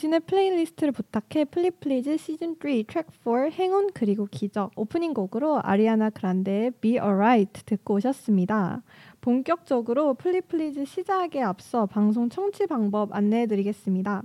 당신의 0.00 0.20
플레이리스트를 0.20 0.92
부탁해 0.92 1.44
플리플리즈 1.50 2.16
시즌 2.16 2.56
3 2.58 2.84
트랙 2.86 3.08
4 3.22 3.50
행운 3.50 3.90
그리고 3.92 4.26
기적 4.30 4.70
오프닝 4.74 5.12
곡으로 5.12 5.60
아리아나 5.62 6.08
그란데의 6.08 6.70
Be 6.80 6.92
Alright 6.92 7.66
듣고 7.66 7.96
오셨습니다. 7.96 8.82
본격적으로 9.20 10.14
플리플리즈 10.14 10.86
시작에 10.86 11.42
앞서 11.42 11.84
방송 11.84 12.30
청취 12.30 12.66
방법 12.66 13.14
안내해 13.14 13.46
드리겠습니다. 13.46 14.22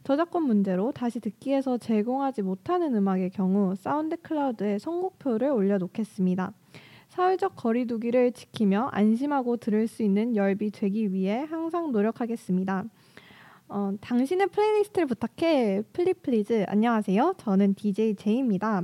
저작권 0.03 0.43
문제로 0.43 0.91
다시 0.91 1.21
듣기에서 1.21 1.79
제공하지 1.79 2.43
못하는 2.43 2.97
음악의 2.97 3.31
경우 3.31 3.77
SoundCloud에 3.77 4.81
선곡표를 4.81 5.49
올려놓겠습니다. 5.49 6.53
사회적 7.09 7.55
거리두기를 7.55 8.33
지키며 8.33 8.89
안심하고 8.93 9.57
들을 9.59 9.87
수 9.87 10.03
있는 10.03 10.35
열비 10.35 10.71
되기 10.71 11.13
위해 11.13 11.47
항상 11.49 11.93
노력하겠습니다. 11.93 12.85
어, 13.69 13.93
당신의 14.01 14.49
플레이리스트를 14.49 15.07
부탁해 15.07 15.83
플리플리즈 15.93 16.65
안녕하세요. 16.67 17.35
저는 17.39 17.75
DJ 17.75 18.17
제이입니다. 18.17 18.83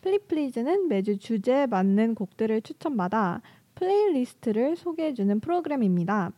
플리플리즈는 0.00 0.88
매주 0.88 1.18
주제에 1.18 1.66
맞는 1.66 2.14
곡들을 2.14 2.62
추천받아 2.62 3.40
플레이리스트를 3.74 4.76
소개해주는 4.76 5.40
프로그램입니다. 5.40 6.32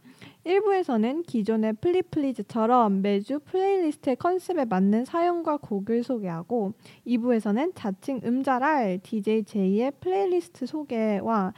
1부에서는 0.44 1.26
기존의 1.26 1.74
플리플리즈처럼 1.74 3.02
매주 3.02 3.40
플레이리스트의 3.40 4.16
컨셉에 4.16 4.64
맞는 4.66 5.04
사연과 5.04 5.58
곡을 5.58 6.02
소개하고 6.02 6.72
2부에서는 7.06 7.72
자칭 7.74 8.20
음자랄 8.24 9.00
DJ 9.02 9.44
제이의 9.44 9.92
플레이리스트 10.00 10.66
소개와 10.66 11.52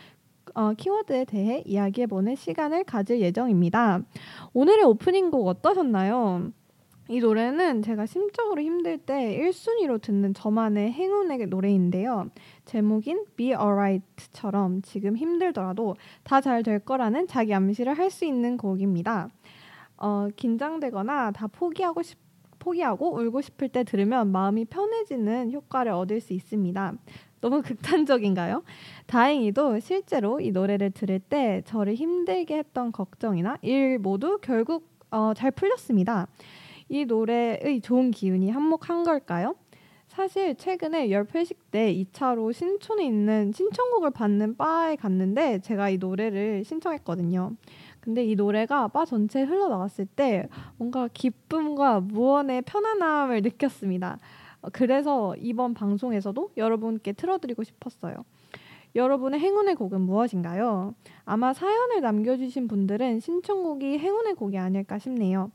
어, 0.55 0.73
키워드에 0.75 1.25
대해 1.25 1.63
이야기해보는 1.65 2.35
시간을 2.35 2.85
가질 2.85 3.21
예정입니다. 3.21 4.03
오늘의 4.53 4.85
오프닝 4.85 5.31
곡 5.31 5.47
어떠셨나요? 5.47 6.53
이 7.09 7.19
노래는 7.21 7.83
제가 7.83 8.07
심적으로 8.07 8.63
힘들 8.63 8.97
때 8.97 9.37
1순위로 9.41 10.01
듣는 10.01 10.35
저만의 10.35 10.93
행운의 10.93 11.47
노래인데요. 11.47 12.31
제목인 12.65 13.27
Be 13.37 13.49
Alright처럼 13.49 14.83
지금 14.83 15.17
힘들더라도 15.17 15.97
다 16.25 16.41
잘 16.41 16.63
될 16.63 16.79
거라는 16.79 17.27
자기 17.27 17.53
암시를 17.55 17.95
할 17.99 18.11
수 18.11 18.25
있는 18.25 18.57
곡입니다. 18.57 19.29
어, 19.99 20.29
긴장되거나 20.37 21.33
다 21.33 21.47
포기하고 21.49 22.03
싶 22.03 22.19
포기하고 22.59 23.17
울고 23.17 23.41
싶을 23.41 23.69
때 23.69 23.83
들으면 23.83 24.31
마음이 24.31 24.67
편해지는 24.67 25.51
효과를 25.53 25.91
얻을 25.93 26.21
수 26.21 26.33
있습니다. 26.33 26.95
너무 27.41 27.61
극단적인가요? 27.63 28.63
다행히도 29.07 29.81
실제로 29.81 30.41
이 30.41 30.53
노래를 30.53 30.93
들을 30.93 31.19
때 31.19 31.63
저를 31.67 31.95
힘들게 31.95 32.57
했던 32.59 32.93
걱정이나 32.93 33.57
일 33.63 33.99
모두 33.99 34.39
결국 34.41 34.87
어, 35.11 35.33
잘 35.35 35.51
풀렸습니다. 35.51 36.29
이 36.93 37.07
노래의 37.07 37.81
좋은 37.81 38.11
기운이 38.11 38.51
한몫한 38.51 39.05
걸까요? 39.05 39.55
사실 40.09 40.55
최근에 40.55 41.11
열 41.11 41.27
회식 41.35 41.71
때 41.71 41.91
2차로 41.91 42.53
신촌에 42.53 43.07
있는 43.07 43.51
신청곡을 43.51 44.11
받는 44.11 44.59
바에 44.59 44.97
갔는데 44.97 45.61
제가 45.61 45.89
이 45.89 45.97
노래를 45.97 46.65
신청했거든요. 46.65 47.53
근데 48.01 48.23
이 48.27 48.35
노래가 48.35 48.89
바 48.89 49.07
전체에 49.07 49.45
흘러나왔을 49.45 50.05
때 50.05 50.51
뭔가 50.77 51.09
기쁨과 51.09 52.01
무언의 52.01 52.61
편안함을 52.61 53.41
느꼈습니다. 53.41 54.19
그래서 54.75 55.35
이번 55.39 55.73
방송에서도 55.73 56.51
여러분께 56.59 57.15
틀어드리고 57.15 57.65
싶었어요. 57.65 58.17
여러분의 58.95 59.41
행운의 59.41 59.77
곡은 59.77 60.03
무엇인가요? 60.03 60.95
아마 61.25 61.55
사연을 61.55 62.03
남겨주신 62.03 62.69
분들은 62.69 63.21
신청곡이 63.21 63.99
행운의 63.99 64.35
곡이 64.35 64.59
아닐까 64.59 64.99
싶네요. 64.99 65.51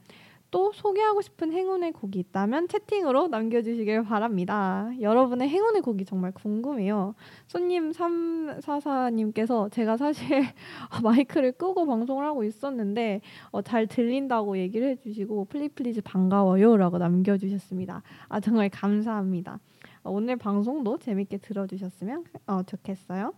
또 0.50 0.72
소개하고 0.72 1.22
싶은 1.22 1.52
행운의 1.52 1.92
곡이 1.92 2.20
있다면 2.20 2.68
채팅으로 2.68 3.28
남겨주시길 3.28 4.04
바랍니다. 4.04 4.90
여러분의 5.02 5.50
행운의 5.50 5.82
곡이 5.82 6.06
정말 6.06 6.32
궁금해요. 6.32 7.16
손님 7.48 7.92
344님께서 7.92 9.72
제가 9.72 9.98
사실 9.98 10.44
마이크를 11.04 11.52
끄고 11.52 11.86
방송을 11.86 12.26
하고 12.26 12.44
있었는데 12.44 13.22
어, 13.52 13.62
잘 13.62 13.88
들린다고 13.88 14.58
얘기를 14.58 14.90
해주시고 14.90 15.46
플리플리즈 15.46 16.02
반가워요 16.02 16.78
라고 16.78 16.98
남겨주셨습니다. 16.98 18.02
아 18.30 18.40
정말 18.40 18.70
감사합니다. 18.70 19.60
어, 20.04 20.12
오늘 20.12 20.38
방송도 20.38 20.98
재밌게 21.00 21.40
들어주셨으면 21.40 22.24
어, 22.48 22.64
좋겠어요. 22.64 23.34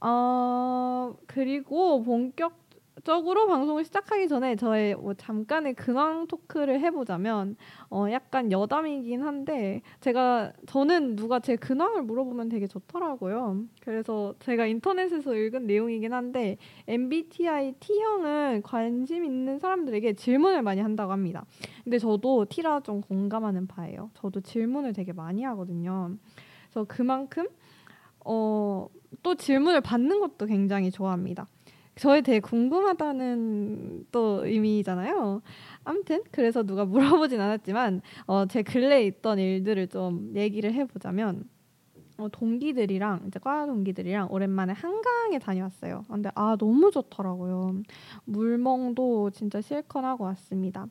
어, 0.00 1.14
그리고 1.26 2.02
본격 2.02 2.65
적으로 3.06 3.46
방송을 3.46 3.84
시작하기 3.84 4.26
전에 4.26 4.56
저의 4.56 4.96
뭐 4.96 5.14
잠깐의 5.14 5.74
근황 5.74 6.26
토크를 6.26 6.80
해보자면 6.80 7.54
어 7.88 8.06
약간 8.10 8.50
여담이긴 8.50 9.22
한데 9.22 9.80
제가 10.00 10.52
저는 10.66 11.14
누가 11.14 11.38
제 11.38 11.54
근황을 11.54 12.02
물어보면 12.02 12.48
되게 12.48 12.66
좋더라고요. 12.66 13.62
그래서 13.80 14.34
제가 14.40 14.66
인터넷에서 14.66 15.36
읽은 15.36 15.68
내용이긴 15.68 16.12
한데 16.12 16.56
MBTI 16.88 17.74
T형은 17.78 18.62
관심 18.62 19.24
있는 19.24 19.60
사람들에게 19.60 20.14
질문을 20.14 20.62
많이 20.62 20.80
한다고 20.80 21.12
합니다. 21.12 21.44
근데 21.84 22.00
저도 22.00 22.46
T라 22.46 22.80
좀 22.80 23.02
공감하는 23.02 23.68
바예요. 23.68 24.10
저도 24.14 24.40
질문을 24.40 24.92
되게 24.92 25.12
많이 25.12 25.44
하거든요. 25.44 26.10
그래서 26.64 26.84
그만큼 26.88 27.46
어, 28.24 28.88
또 29.22 29.36
질문을 29.36 29.80
받는 29.80 30.18
것도 30.18 30.46
굉장히 30.46 30.90
좋아합니다. 30.90 31.46
저에 31.96 32.20
대해 32.20 32.40
궁금하다는 32.40 34.06
또 34.12 34.44
의미잖아요. 34.46 35.40
아무튼 35.84 36.22
그래서 36.30 36.62
누가 36.62 36.84
물어보진 36.84 37.40
않았지만 37.40 38.02
어, 38.26 38.46
제 38.46 38.62
근래에 38.62 39.06
있던 39.06 39.38
일들을 39.38 39.88
좀 39.88 40.32
얘기를 40.36 40.72
해보자면 40.74 41.48
어, 42.18 42.28
동기들이랑 42.28 43.24
이제 43.26 43.38
과 43.38 43.66
동기들이랑 43.66 44.28
오랜만에 44.30 44.74
한강에 44.74 45.38
다녀왔어요. 45.38 46.04
근데 46.08 46.30
아 46.34 46.56
너무 46.58 46.90
좋더라고요. 46.90 47.82
물멍도 48.24 49.30
진짜 49.30 49.60
실컷 49.62 50.04
하고 50.04 50.24
왔습니다. 50.24 50.86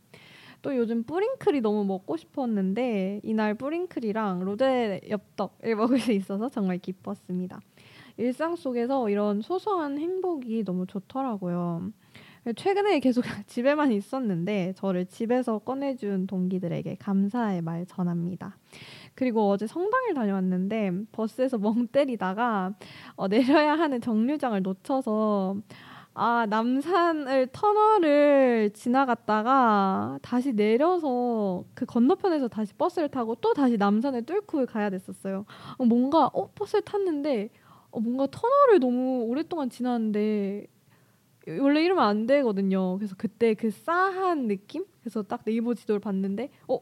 또 0.64 0.76
요즘 0.76 1.04
뿌링클이 1.04 1.62
너무 1.62 1.86
먹고 1.86 2.18
싶었는데 2.18 3.22
이날 3.24 3.54
뿌링클이랑 3.54 4.44
로제 4.44 5.02
엽떡을 5.08 5.76
먹을 5.78 6.00
수 6.00 6.12
있어서 6.12 6.50
정말 6.50 6.80
기뻤습니다. 6.80 7.60
일상 8.18 8.56
속에서 8.56 9.10
이런 9.10 9.42
소소한 9.42 9.98
행복이 9.98 10.64
너무 10.64 10.86
좋더라고요. 10.88 11.92
최근에 12.56 13.00
계속 13.00 13.24
집에만 13.48 13.92
있었는데 13.92 14.74
저를 14.78 15.06
집에서 15.08 15.60
꺼내준 15.60 16.28
동기들에게 16.28 16.96
감사의 17.00 17.62
말 17.62 17.86
전합니다. 17.88 18.58
그리고 19.16 19.50
어제 19.50 19.66
성당을 19.66 20.14
다녀왔는데 20.14 20.92
버스에서 21.12 21.58
멍 21.58 21.88
때리다가 21.92 22.74
어, 23.16 23.28
내려야 23.28 23.74
하는 23.74 24.00
정류장을 24.00 24.62
놓쳐서 24.62 25.58
아 26.18 26.46
남산을 26.50 27.50
터널을 27.52 28.72
지나갔다가 28.74 30.18
다시 30.22 30.54
내려서 30.54 31.66
그 31.74 31.86
건너편에서 31.86 32.48
다시 32.48 32.74
버스를 32.74 33.10
타고 33.10 33.36
또 33.36 33.54
다시 33.54 33.76
남산을 33.76 34.26
뚫고 34.26 34.66
가야 34.68 34.90
됐었어요. 34.90 35.46
어, 35.78 35.84
뭔가 35.84 36.28
어 36.28 36.50
버스를 36.54 36.84
탔는데 36.84 37.50
어, 37.96 38.00
뭔가 38.02 38.28
터널을 38.30 38.80
너무 38.80 39.24
오랫동안 39.24 39.70
지났는데 39.70 40.68
원래 41.60 41.84
이러면 41.84 42.04
안 42.04 42.28
되거든요. 42.28 42.98
그래서 42.98 43.16
그때 43.18 43.54
그 43.54 43.72
싸한 43.72 44.48
느낌? 44.48 44.84
그래서 45.02 45.24
딱 45.24 45.46
네이버 45.46 45.74
지도를 45.74 46.00
봤는데 46.02 46.50
어 46.68 46.80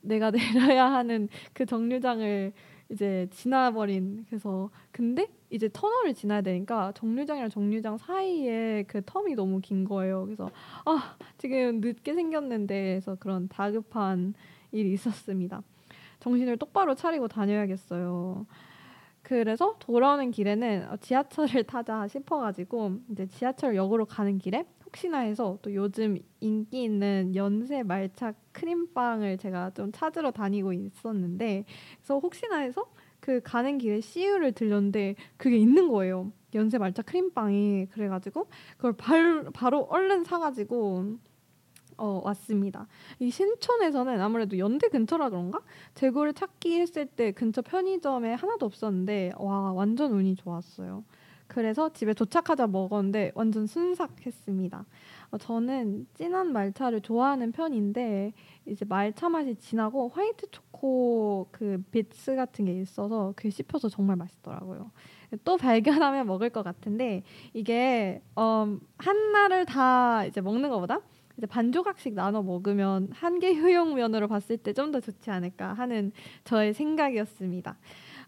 내가 0.00 0.30
내려야 0.74 0.90
하는 0.90 1.28
그 1.52 1.66
정류장을 1.66 2.52
이제 2.90 3.28
지나버린 3.30 4.24
그래서 4.28 4.70
근데 4.90 5.28
이제 5.50 5.68
터널을 5.70 6.14
지나야 6.14 6.40
되니까 6.40 6.92
정류장이랑 6.92 7.50
정류장 7.50 7.98
사이에 7.98 8.84
그 8.86 9.02
텀이 9.02 9.34
너무 9.34 9.60
긴 9.60 9.84
거예요. 9.84 10.24
그래서 10.24 10.50
아 10.86 11.16
지금 11.36 11.80
늦게 11.80 12.14
생겼는데 12.14 12.92
그래서 12.94 13.16
그런 13.16 13.48
다급한 13.48 14.32
일이 14.72 14.92
있었습니다. 14.94 15.62
정신을 16.20 16.56
똑바로 16.56 16.94
차리고 16.94 17.28
다녀야겠어요. 17.28 18.46
그래서 19.24 19.74
돌아오는 19.80 20.30
길에는 20.30 20.88
어, 20.90 20.96
지하철을 20.98 21.64
타자 21.64 22.06
싶어가지고 22.06 22.98
이제 23.10 23.26
지하철역으로 23.26 24.04
가는 24.04 24.38
길에 24.38 24.64
혹시나 24.84 25.20
해서 25.20 25.58
또 25.62 25.74
요즘 25.74 26.18
인기 26.40 26.84
있는 26.84 27.34
연세 27.34 27.82
말차 27.82 28.34
크림빵을 28.52 29.38
제가 29.38 29.70
좀 29.70 29.90
찾으러 29.92 30.30
다니고 30.30 30.74
있었는데 30.74 31.64
그래서 31.96 32.18
혹시나 32.18 32.58
해서 32.58 32.84
그 33.18 33.40
가는 33.42 33.78
길에 33.78 34.02
CU를 34.02 34.52
들렸는데 34.52 35.16
그게 35.38 35.56
있는 35.56 35.88
거예요. 35.88 36.30
연세 36.54 36.76
말차 36.76 37.02
크림빵이 37.02 37.88
그래가지고 37.92 38.48
그걸 38.76 38.92
발, 38.92 39.46
바로 39.54 39.80
얼른 39.84 40.24
사가지고 40.24 41.16
어, 41.96 42.20
왔습니다. 42.24 42.86
이 43.18 43.30
신촌에서는 43.30 44.20
아무래도 44.20 44.58
연대 44.58 44.88
근처라 44.88 45.30
그런가? 45.30 45.60
재고를 45.94 46.34
찾기 46.34 46.80
했을 46.80 47.06
때 47.06 47.32
근처 47.32 47.62
편의점에 47.62 48.34
하나도 48.34 48.66
없었는데 48.66 49.32
와 49.38 49.72
완전 49.72 50.12
운이 50.12 50.36
좋았어요. 50.36 51.04
그래서 51.46 51.92
집에 51.92 52.14
도착하자 52.14 52.66
먹었는데 52.66 53.32
완전 53.34 53.66
순삭했습니다. 53.66 54.84
어, 55.30 55.38
저는 55.38 56.06
진한 56.14 56.52
말차를 56.52 57.00
좋아하는 57.00 57.52
편인데 57.52 58.32
이제 58.66 58.84
말차 58.84 59.28
맛이 59.28 59.54
진하고 59.56 60.08
화이트 60.08 60.50
초코 60.50 61.48
그 61.50 61.82
비츠 61.90 62.34
같은 62.34 62.64
게 62.64 62.72
있어서 62.80 63.32
그 63.36 63.50
씹혀서 63.50 63.88
정말 63.88 64.16
맛있더라고요. 64.16 64.90
또 65.44 65.56
발견하면 65.56 66.26
먹을 66.26 66.50
것 66.50 66.62
같은데 66.62 67.22
이게 67.52 68.22
음, 68.38 68.80
하나를 68.98 69.66
다 69.66 70.24
이제 70.24 70.40
먹는 70.40 70.70
것보다 70.70 71.00
이제 71.36 71.46
반 71.46 71.72
조각씩 71.72 72.14
나눠 72.14 72.42
먹으면 72.42 73.08
한 73.12 73.38
개 73.40 73.54
효용면으로 73.54 74.28
봤을 74.28 74.56
때 74.56 74.72
좀 74.72 74.92
더 74.92 75.00
좋지 75.00 75.30
않을까 75.30 75.72
하는 75.74 76.12
저의 76.44 76.74
생각이었습니다. 76.74 77.76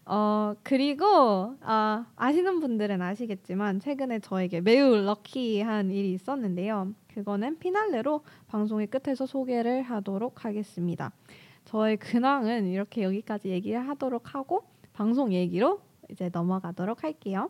어 0.05 0.53
그리고 0.63 1.55
아 1.61 2.05
아시는 2.15 2.59
분들은 2.61 3.01
아시겠지만 3.01 3.79
최근에 3.81 4.19
저에게 4.19 4.61
매우 4.61 4.95
럭키한 4.95 5.91
일이 5.91 6.13
있었는데요. 6.13 6.93
그거는 7.13 7.57
피날레로 7.59 8.23
방송의 8.47 8.87
끝에서 8.87 9.25
소개를 9.25 9.81
하도록 9.83 10.45
하겠습니다. 10.45 11.11
저의 11.65 11.97
근황은 11.97 12.67
이렇게 12.67 13.03
여기까지 13.03 13.49
얘기를 13.49 13.79
하도록 13.89 14.33
하고 14.35 14.63
방송 14.93 15.33
얘기로 15.33 15.81
이제 16.09 16.29
넘어가도록 16.31 17.03
할게요. 17.03 17.49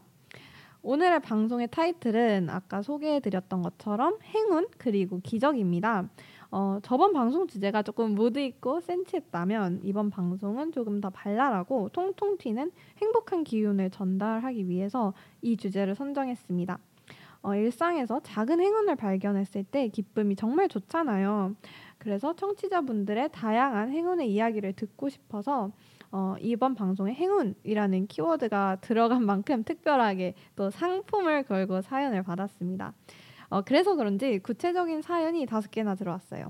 오늘의 0.81 1.21
방송의 1.21 1.67
타이틀은 1.69 2.49
아까 2.49 2.81
소개해드렸던 2.81 3.61
것처럼 3.61 4.17
행운 4.23 4.67
그리고 4.77 5.19
기적입니다. 5.21 6.07
어, 6.49 6.79
저번 6.81 7.11
방송 7.11 7.47
주제가 7.47 7.83
조금 7.83 8.11
무드 8.11 8.39
있고 8.39 8.79
센치했다면 8.79 9.81
이번 9.83 10.09
방송은 10.09 10.71
조금 10.71 11.01
더 11.01 11.09
발랄하고 11.09 11.89
통통 11.89 12.37
튀는 12.37 12.71
행복한 13.01 13.43
기운을 13.43 13.89
전달하기 13.89 14.69
위해서 14.69 15.13
이 15.41 15.57
주제를 15.57 15.95
선정했습니다. 15.95 16.77
어, 17.41 17.55
일상에서 17.55 18.21
작은 18.23 18.61
행운을 18.61 18.95
발견했을 18.95 19.63
때 19.65 19.87
기쁨이 19.89 20.35
정말 20.35 20.69
좋잖아요. 20.69 21.55
그래서 21.97 22.33
청취자분들의 22.33 23.29
다양한 23.31 23.91
행운의 23.91 24.31
이야기를 24.31 24.73
듣고 24.73 25.09
싶어서 25.09 25.71
어, 26.11 26.35
이번 26.39 26.75
방송에 26.75 27.13
행운이라는 27.13 28.07
키워드가 28.07 28.77
들어간 28.81 29.25
만큼 29.25 29.63
특별하게 29.63 30.35
또 30.55 30.69
상품을 30.69 31.43
걸고 31.43 31.81
사연을 31.81 32.23
받았습니다. 32.23 32.93
어, 33.49 33.61
그래서 33.61 33.95
그런지 33.95 34.39
구체적인 34.39 35.01
사연이 35.01 35.45
다섯 35.45 35.71
개나 35.71 35.95
들어왔어요. 35.95 36.47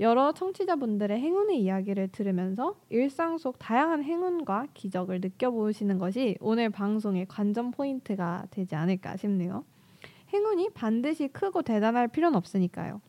여러 0.00 0.32
청취자분들의 0.32 1.20
행운의 1.20 1.60
이야기를 1.60 2.08
들으면서 2.08 2.76
일상 2.88 3.38
속 3.38 3.58
다양한 3.58 4.02
행운과 4.02 4.68
기적을 4.74 5.20
느껴보시는 5.20 5.98
것이 5.98 6.36
오늘 6.40 6.70
방송의 6.70 7.26
관전 7.26 7.70
포인트가 7.72 8.46
되지 8.50 8.74
않을까 8.74 9.16
싶네요. 9.16 9.64
행운이 10.32 10.70
반드시 10.70 11.28
크고 11.28 11.62
대단할 11.62 12.08
필요는 12.08 12.36
없으니까요. 12.36 13.00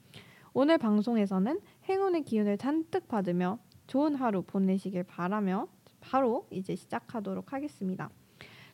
오늘 0.53 0.77
방송에서는 0.77 1.59
행운의 1.89 2.23
기운을 2.23 2.57
잔뜩 2.57 3.07
받으며 3.07 3.57
좋은 3.93 4.15
하루 4.15 4.41
보내시길 4.41 5.03
바라며 5.03 5.67
바로 6.01 6.47
이제 6.49 6.75
시작하도록 6.75 7.53
하겠습니다. 7.53 8.09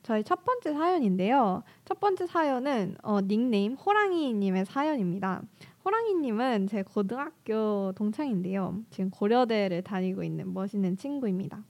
저희 0.02 0.24
첫 0.24 0.46
번째 0.46 0.72
사연인데요. 0.72 1.64
첫 1.84 2.00
번째 2.00 2.26
사연은 2.26 2.96
어, 3.04 3.20
닉네임 3.20 3.74
호랑이님의 3.74 4.66
사연입니다. 4.66 5.42
호랑이님은 5.84 6.68
제 6.68 6.84
고등학교 6.84 7.92
동창인데요. 7.98 8.80
지금 8.92 9.10
고려대를 9.10 9.82
다니고 9.82 10.24
있는 10.24 10.54
멋있는 10.54 10.96
친구입니다. 10.96 11.66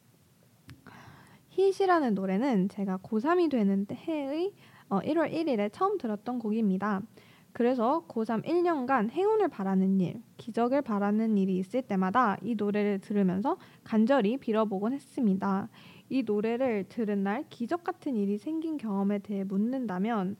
hit이라는 1.58 2.14
노래는 2.14 2.70
제가 2.70 2.98
고3이 2.98 3.50
되는 3.50 3.88
해의 3.92 4.54
어, 4.90 5.00
1월 5.00 5.34
1일에 5.34 5.72
처음 5.74 5.98
들었던 5.98 6.38
곡입니다. 6.38 7.02
그래서 7.60 8.06
고3 8.08 8.46
1년간 8.46 9.10
행운을 9.12 9.50
바라는 9.50 10.00
일, 10.00 10.22
기적을 10.38 10.82
바라는 10.82 11.38
일이 11.38 11.58
있을 11.58 11.82
때마다 11.82 12.38
이 12.42 12.56
노래를 12.56 13.00
들으면서 13.00 13.58
간절히 13.84 14.38
빌어보곤 14.38 14.94
했습니다. 14.94 15.68
이 16.08 16.24
노래를 16.24 16.86
들은 16.88 17.22
날 17.24 17.44
기적 17.50 17.84
같은 17.84 18.16
일이 18.16 18.38
생긴 18.38 18.78
경험에 18.78 19.20
대해 19.20 19.44
묻는다면 19.44 20.38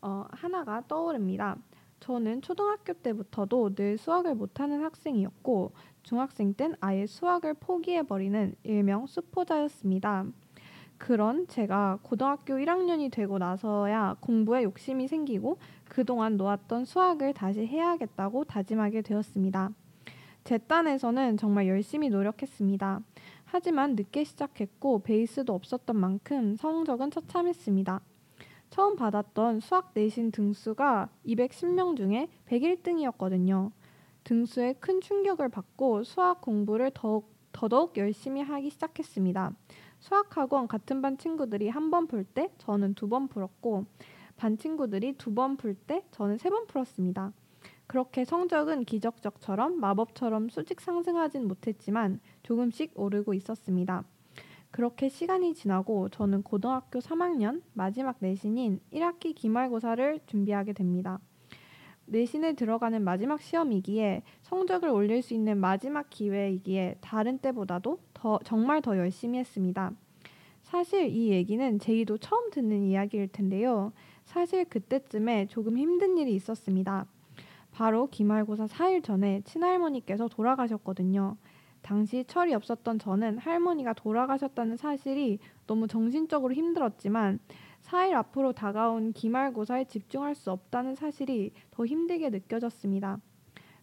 어, 0.00 0.24
하나가 0.30 0.82
떠오릅니다. 0.88 1.58
저는 2.00 2.40
초등학교 2.40 2.94
때부터도 2.94 3.74
늘 3.74 3.98
수학을 3.98 4.34
못하는 4.34 4.82
학생이었고 4.82 5.72
중학생 6.02 6.54
땐 6.54 6.74
아예 6.80 7.04
수학을 7.04 7.52
포기해버리는 7.52 8.54
일명 8.62 9.04
수포자였습니다. 9.04 10.24
그런 11.02 11.48
제가 11.48 11.98
고등학교 12.02 12.54
1학년이 12.54 13.10
되고 13.10 13.36
나서야 13.36 14.18
공부에 14.20 14.62
욕심이 14.62 15.08
생기고 15.08 15.58
그동안 15.92 16.38
놓았던 16.38 16.86
수학을 16.86 17.34
다시 17.34 17.66
해야겠다고 17.66 18.44
다짐하게 18.44 19.02
되었습니다. 19.02 19.72
제 20.42 20.56
딴에서는 20.56 21.36
정말 21.36 21.68
열심히 21.68 22.08
노력했습니다. 22.08 23.00
하지만 23.44 23.94
늦게 23.94 24.24
시작했고 24.24 25.00
베이스도 25.00 25.52
없었던 25.52 25.94
만큼 25.94 26.56
성적은 26.56 27.10
처참했습니다. 27.10 28.00
처음 28.70 28.96
받았던 28.96 29.60
수학 29.60 29.90
내신 29.92 30.30
등수가 30.32 31.10
210명 31.26 31.98
중에 31.98 32.30
101등이었거든요. 32.48 33.70
등수에 34.24 34.72
큰 34.80 35.02
충격을 35.02 35.50
받고 35.50 36.04
수학 36.04 36.40
공부를 36.40 36.92
더욱, 36.94 37.30
더더욱 37.52 37.98
열심히 37.98 38.40
하기 38.40 38.70
시작했습니다. 38.70 39.52
수학학원 40.00 40.66
같은 40.68 41.02
반 41.02 41.18
친구들이 41.18 41.68
한번풀때 41.68 42.54
저는 42.56 42.94
두 42.94 43.08
번 43.08 43.28
풀었고 43.28 43.84
반 44.42 44.58
친구들이 44.58 45.12
두 45.18 45.32
번 45.32 45.56
풀 45.56 45.76
때 45.76 46.02
저는 46.10 46.36
세 46.36 46.50
번 46.50 46.66
풀었습니다. 46.66 47.32
그렇게 47.86 48.24
성적은 48.24 48.84
기적적처럼 48.84 49.78
마법처럼 49.78 50.48
수직 50.48 50.80
상승하진 50.80 51.46
못했지만 51.46 52.18
조금씩 52.42 52.90
오르고 52.96 53.34
있었습니다. 53.34 54.02
그렇게 54.72 55.08
시간이 55.08 55.54
지나고 55.54 56.08
저는 56.08 56.42
고등학교 56.42 56.98
3학년 56.98 57.62
마지막 57.72 58.16
내신인 58.18 58.80
1학기 58.92 59.32
기말고사를 59.32 60.18
준비하게 60.26 60.72
됩니다. 60.72 61.20
내신에 62.06 62.54
들어가는 62.54 63.00
마지막 63.00 63.40
시험이기에 63.40 64.24
성적을 64.42 64.88
올릴 64.88 65.22
수 65.22 65.34
있는 65.34 65.58
마지막 65.58 66.10
기회이기에 66.10 66.96
다른 67.00 67.38
때보다도 67.38 68.00
더 68.12 68.40
정말 68.42 68.82
더 68.82 68.98
열심히 68.98 69.38
했습니다. 69.38 69.92
사실 70.62 71.06
이 71.08 71.28
얘기는 71.28 71.78
제이도 71.78 72.16
처음 72.18 72.50
듣는 72.50 72.82
이야기일 72.82 73.28
텐데요. 73.28 73.92
사실 74.24 74.64
그때쯤에 74.64 75.46
조금 75.46 75.76
힘든 75.76 76.18
일이 76.18 76.34
있었습니다. 76.34 77.06
바로 77.72 78.08
기말고사 78.08 78.66
4일 78.66 79.02
전에 79.02 79.42
친할머니께서 79.44 80.28
돌아가셨거든요. 80.28 81.36
당시 81.80 82.24
철이 82.26 82.54
없었던 82.54 82.98
저는 82.98 83.38
할머니가 83.38 83.92
돌아가셨다는 83.94 84.76
사실이 84.76 85.38
너무 85.66 85.88
정신적으로 85.88 86.54
힘들었지만 86.54 87.40
4일 87.82 88.12
앞으로 88.14 88.52
다가온 88.52 89.12
기말고사에 89.12 89.86
집중할 89.86 90.34
수 90.34 90.52
없다는 90.52 90.94
사실이 90.94 91.52
더 91.72 91.84
힘들게 91.84 92.30
느껴졌습니다. 92.30 93.18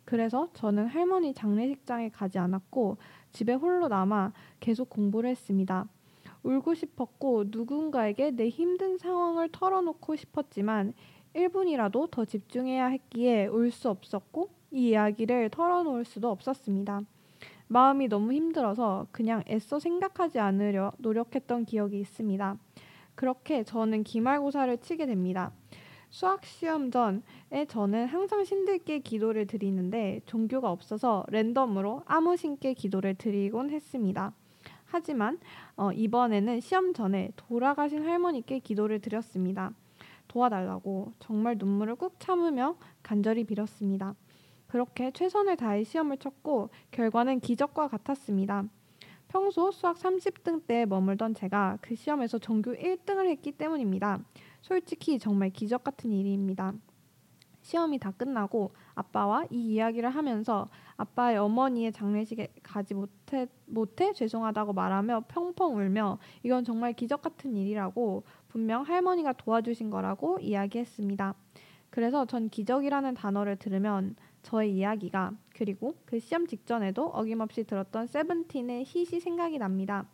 그래서 0.06 0.50
저는 0.54 0.88
할머니 0.88 1.34
장례식장에 1.34 2.10
가지 2.10 2.40
않았고 2.40 2.98
집에 3.32 3.54
홀로 3.54 3.88
남아 3.90 4.34
계속 4.60 4.90
공부를 4.90 5.30
했습니다. 5.30 5.88
울고 6.44 6.74
싶었고 6.74 7.46
누군가에게 7.48 8.32
내 8.32 8.50
힘든 8.50 8.98
상황을 8.98 9.50
털어놓고 9.52 10.16
싶었지만 10.16 10.94
1분이라도 11.36 12.10
더 12.12 12.26
집중해야 12.26 12.88
했기에 12.88 13.48
울 13.48 13.72
수 13.72 13.90
없었고 13.90 14.50
이 14.72 14.90
이야기를 14.90 15.50
털어놓을 15.50 16.06
수도 16.06 16.30
없었습니다. 16.30 17.02
마음이 17.68 18.08
너무 18.08 18.34
힘들어서 18.34 19.08
그냥 19.12 19.44
애써 19.48 19.80
생각하지 19.80 20.40
않으려 20.40 20.92
노력했던 20.98 21.66
기억이 21.66 22.00
있습니다. 22.00 22.58
그렇게 23.16 23.64
저는 23.64 24.04
기말고사를 24.04 24.76
치게 24.80 25.06
됩니다. 25.06 25.52
수학 26.10 26.44
시험 26.46 26.90
전에 26.90 27.66
저는 27.68 28.08
항상 28.08 28.44
신들께 28.44 29.00
기도를 29.00 29.46
드리는데 29.46 30.22
종교가 30.26 30.72
없어서 30.72 31.24
랜덤으로 31.30 32.02
아무 32.06 32.36
신께 32.36 32.74
기도를 32.74 33.14
드리곤 33.16 33.70
했습니다. 33.70 34.34
하지만 34.92 35.40
어, 35.76 35.92
이번에는 35.92 36.60
시험 36.62 36.94
전에 36.94 37.32
돌아가신 37.36 38.04
할머니께 38.06 38.60
기도를 38.60 39.00
드렸습니다. 39.00 39.72
도와달라고 40.28 41.14
정말 41.20 41.58
눈물을 41.58 41.96
꾹 41.96 42.20
참으며 42.20 42.76
간절히 43.02 43.44
빌었습니다. 43.44 44.16
그렇게 44.68 45.12
최선을 45.12 45.58
다해 45.58 45.84
시험을 45.84 46.18
쳤고 46.18 46.70
결과는 46.92 47.40
기적과 47.40 47.88
같았습니다. 47.88 48.66
평소 49.28 49.72
수학 49.72 49.98
30등 49.98 50.66
때 50.66 50.86
머물던 50.86 51.36
제가 51.36 51.78
그 51.82 51.96
시험에서 51.96 52.40
전교 52.40 52.74
1등을 52.74 53.28
했기 53.30 53.52
때문입니다. 53.52 54.20
솔직히 54.62 55.20
정말 55.20 55.52
기적 55.52 55.84
같은 55.84 56.12
일입니다. 56.12 56.74
시험이 57.62 58.00
다 58.00 58.12
끝나고 58.12 58.72
아빠와 59.00 59.46
이 59.50 59.74
이야기를 59.74 60.10
하면서 60.10 60.68
아빠의 60.98 61.38
어머니의 61.38 61.94
장례식에 61.94 62.50
가지 62.62 62.94
못해, 62.94 63.48
못해 63.66 64.12
죄송하다고 64.14 64.74
말하며 64.74 65.26
펑펑 65.30 65.78
울며 65.78 66.18
이건 66.44 66.66
정말 66.66 66.94
기적 66.94 67.22
같은 67.22 67.56
일이라고 67.56 68.24
분명 68.50 68.84
할머니가 68.84 69.34
도와주신 69.34 69.90
거라고 69.90 70.40
이야기했습니다. 70.40 71.34
그래서 71.90 72.26
전 72.26 72.50
기적이라는 72.50 73.14
단어를 73.14 73.56
들으면 73.56 74.16
저의 74.44 74.76
이야기가 74.76 75.32
그리고 75.56 75.96
그 76.06 76.20
시험 76.20 76.46
직전에도 76.46 77.08
어김없이 77.08 77.64
들었던 77.64 78.08
세븐틴의 78.08 78.84
hit이 78.86 79.20
생각이 79.20 79.58
납니다. 79.58 80.06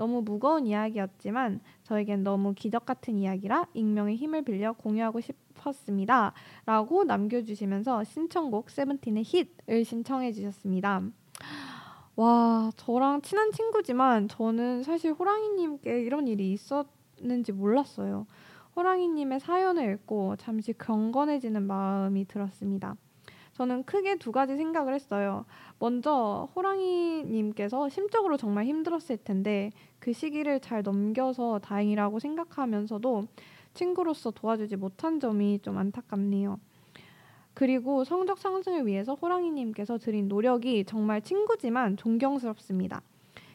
너무 0.00 0.22
무거운 0.22 0.66
이야기였지만 0.66 1.60
저에겐 1.82 2.24
너무 2.24 2.54
기적 2.54 2.86
같은 2.86 3.18
이야기라 3.18 3.66
익명의 3.74 4.16
힘을 4.16 4.40
빌려 4.40 4.72
공유하고 4.72 5.20
싶었습니다. 5.20 6.32
라고 6.64 7.04
남겨주시면서 7.04 8.04
신청곡 8.04 8.70
세븐틴의 8.70 9.24
hit을 9.24 9.84
신청해 9.84 10.32
주셨습니다. 10.32 11.02
와, 12.16 12.72
저랑 12.76 13.20
친한 13.20 13.52
친구지만 13.52 14.28
저는 14.28 14.84
사실 14.84 15.12
호랑이님께 15.12 16.00
이런 16.00 16.28
일이 16.28 16.50
있었는지 16.52 17.52
몰랐어요. 17.52 18.26
호랑이님의 18.76 19.38
사연을 19.38 19.92
읽고 19.92 20.36
잠시 20.36 20.72
경건해지는 20.72 21.62
마음이 21.62 22.24
들었습니다. 22.24 22.96
저는 23.52 23.82
크게 23.82 24.16
두 24.16 24.32
가지 24.32 24.56
생각을 24.56 24.94
했어요. 24.94 25.44
먼저 25.78 26.48
호랑이님께서 26.56 27.90
심적으로 27.90 28.38
정말 28.38 28.64
힘들었을 28.64 29.18
텐데 29.22 29.70
그 30.00 30.12
시기를 30.12 30.60
잘 30.60 30.82
넘겨서 30.82 31.60
다행이라고 31.60 32.18
생각하면서도 32.18 33.24
친구로서 33.74 34.30
도와주지 34.30 34.76
못한 34.76 35.20
점이 35.20 35.60
좀 35.62 35.78
안타깝네요. 35.78 36.58
그리고 37.54 38.04
성적 38.04 38.38
상승을 38.38 38.86
위해서 38.86 39.14
호랑이님께서 39.14 39.98
드린 39.98 40.28
노력이 40.28 40.84
정말 40.84 41.20
친구지만 41.20 41.96
존경스럽습니다. 41.96 43.02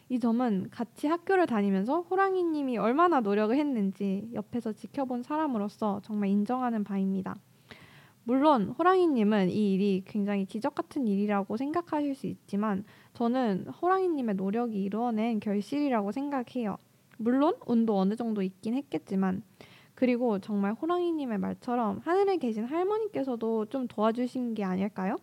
이 0.07 0.19
점은 0.19 0.67
같이 0.69 1.07
학교를 1.07 1.47
다니면서 1.47 2.01
호랑이님이 2.01 2.77
얼마나 2.77 3.21
노력을 3.21 3.55
했는지 3.55 4.29
옆에서 4.33 4.73
지켜본 4.73 5.23
사람으로서 5.23 6.01
정말 6.03 6.29
인정하는 6.29 6.83
바입니다. 6.83 7.35
물론 8.23 8.69
호랑이님은 8.77 9.49
이 9.49 9.73
일이 9.73 10.03
굉장히 10.05 10.45
기적 10.45 10.75
같은 10.75 11.07
일이라고 11.07 11.57
생각하실 11.57 12.15
수 12.15 12.27
있지만 12.27 12.83
저는 13.15 13.67
호랑이님의 13.81 14.35
노력이 14.35 14.83
이루어낸 14.83 15.39
결실이라고 15.39 16.11
생각해요. 16.11 16.77
물론 17.17 17.55
운도 17.65 17.97
어느 17.97 18.15
정도 18.15 18.41
있긴 18.41 18.73
했겠지만 18.75 19.41
그리고 19.95 20.39
정말 20.39 20.73
호랑이님의 20.73 21.37
말처럼 21.37 22.01
하늘에 22.03 22.35
계신 22.35 22.65
할머니께서도 22.65 23.67
좀 23.67 23.87
도와주신 23.87 24.53
게 24.53 24.65
아닐까요? 24.65 25.15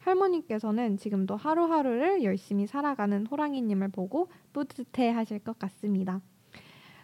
할머니께서는 0.00 0.96
지금도 0.96 1.36
하루하루를 1.36 2.24
열심히 2.24 2.66
살아가는 2.66 3.24
호랑이님을 3.26 3.88
보고 3.88 4.28
뿌듯해 4.52 5.10
하실 5.10 5.38
것 5.38 5.56
같습니다. 5.58 6.20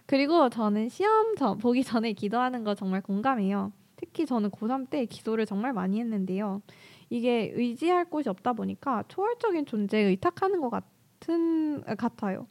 그리고 0.06 0.48
저는 0.48 0.88
시험 0.88 1.36
전, 1.36 1.58
보기 1.58 1.84
전에 1.84 2.12
기도하는 2.14 2.64
거 2.64 2.74
정말 2.74 3.00
공감해요. 3.00 3.72
특히 3.96 4.26
저는 4.26 4.50
고3 4.50 4.90
때 4.90 5.04
기도를 5.04 5.46
정말 5.46 5.72
많이 5.72 6.00
했는데요. 6.00 6.62
이게 7.10 7.52
의지할 7.54 8.06
곳이 8.06 8.28
없다 8.28 8.52
보니까 8.54 9.04
초월적인 9.08 9.66
존재에 9.66 10.02
의탁하는 10.02 10.60
것 10.60 10.70
같은 10.70 11.82
같아요. 11.96 12.46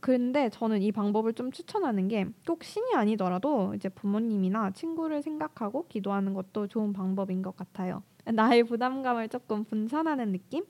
근데 0.00 0.50
저는 0.50 0.82
이 0.82 0.92
방법을 0.92 1.32
좀 1.32 1.50
추천하는 1.50 2.08
게 2.08 2.26
꼭 2.46 2.62
신이 2.64 2.94
아니더라도 2.94 3.72
이제 3.74 3.88
부모님이나 3.88 4.72
친구를 4.72 5.22
생각하고 5.22 5.86
기도하는 5.88 6.34
것도 6.34 6.66
좋은 6.68 6.92
방법인 6.92 7.40
것 7.42 7.56
같아요. 7.56 8.02
나의 8.26 8.64
부담감을 8.64 9.28
조금 9.28 9.64
분산하는 9.64 10.32
느낌? 10.32 10.64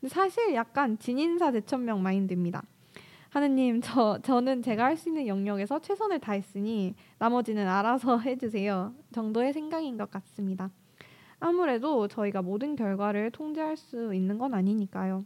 근데 0.00 0.08
사실 0.08 0.54
약간 0.54 0.98
진인사 0.98 1.50
대천명 1.52 2.02
마인드입니다. 2.02 2.62
하느님, 3.30 3.80
저, 3.82 4.18
저는 4.22 4.62
제가 4.62 4.84
할 4.84 4.96
수 4.96 5.08
있는 5.08 5.26
영역에서 5.26 5.78
최선을 5.80 6.18
다했으니 6.18 6.94
나머지는 7.18 7.68
알아서 7.68 8.18
해주세요. 8.20 8.94
정도의 9.12 9.52
생각인 9.52 9.96
것 9.98 10.10
같습니다. 10.10 10.70
아무래도 11.40 12.06
저희가 12.06 12.42
모든 12.42 12.76
결과를 12.76 13.30
통제할 13.30 13.76
수 13.76 14.14
있는 14.14 14.38
건 14.38 14.54
아니니까요. 14.54 15.24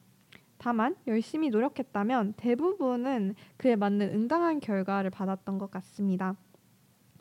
다만 0.58 0.96
열심히 1.06 1.50
노력했다면 1.50 2.34
대부분은 2.36 3.34
그에 3.56 3.76
맞는 3.76 4.14
응당한 4.14 4.60
결과를 4.60 5.10
받았던 5.10 5.58
것 5.58 5.70
같습니다. 5.72 6.36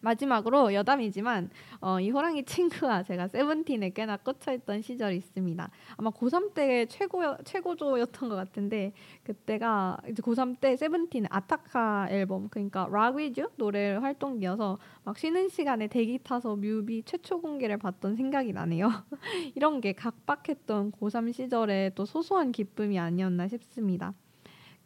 마지막으로 0.03 0.73
여담이지만 0.73 1.49
어, 1.81 1.99
이 1.99 2.11
호랑이 2.11 2.43
친구와 2.43 3.03
제가 3.03 3.27
세븐틴에 3.29 3.91
꽤나 3.91 4.17
꽂혀있던 4.17 4.81
시절이 4.81 5.15
있습니다. 5.17 5.69
아마 5.97 6.09
고3 6.11 6.53
때 6.53 6.85
최고 6.87 7.21
최고조였던 7.43 8.29
것 8.29 8.35
같은데 8.35 8.93
그때가 9.23 9.97
이제 10.09 10.21
고3 10.21 10.59
때 10.59 10.75
세븐틴 10.75 11.25
아타카 11.29 12.07
앨범 12.09 12.49
그러니까 12.49 12.87
락 12.91 13.15
위주 13.15 13.49
노래 13.57 13.93
활동기여서 13.93 14.77
막 15.03 15.17
쉬는 15.17 15.49
시간에 15.49 15.87
대기 15.87 16.19
타서 16.19 16.55
뮤비 16.55 17.03
최초 17.03 17.41
공개를 17.41 17.77
봤던 17.77 18.15
생각이 18.15 18.53
나네요. 18.53 18.89
이런 19.55 19.81
게 19.81 19.93
각박했던 19.93 20.91
고3 20.91 21.33
시절의 21.33 21.95
또 21.95 22.05
소소한 22.05 22.51
기쁨이 22.51 22.99
아니었나 22.99 23.47
싶습니다. 23.47 24.13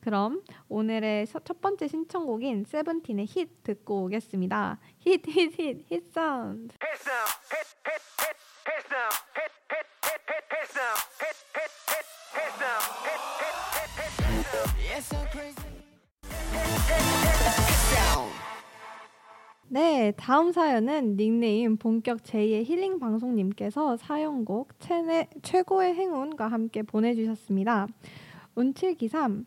그럼 0.08 0.42
오늘의 0.70 1.28
첫 1.28 1.60
번째 1.60 1.86
신청곡인 1.86 2.64
세븐틴의 2.64 3.26
힛 3.26 3.50
듣고 3.62 4.06
오겠습니다. 4.06 4.80
hit, 5.06 5.22
hit, 5.22 5.52
hit, 5.60 5.86
hit 5.90 6.04
sound. 6.14 6.78
네, 19.68 20.14
다음 20.16 20.54
사연은 20.54 21.18
닉네임 21.18 21.76
본격 21.76 22.24
제이의 22.24 22.64
힐링 22.64 23.00
방송님께서 23.00 23.98
사연곡 23.98 24.80
최내, 24.80 25.28
최고의 25.42 25.96
행운과 25.96 26.48
함께 26.48 26.82
보내주셨습니다. 26.82 27.88
운칠기삼 28.56 29.46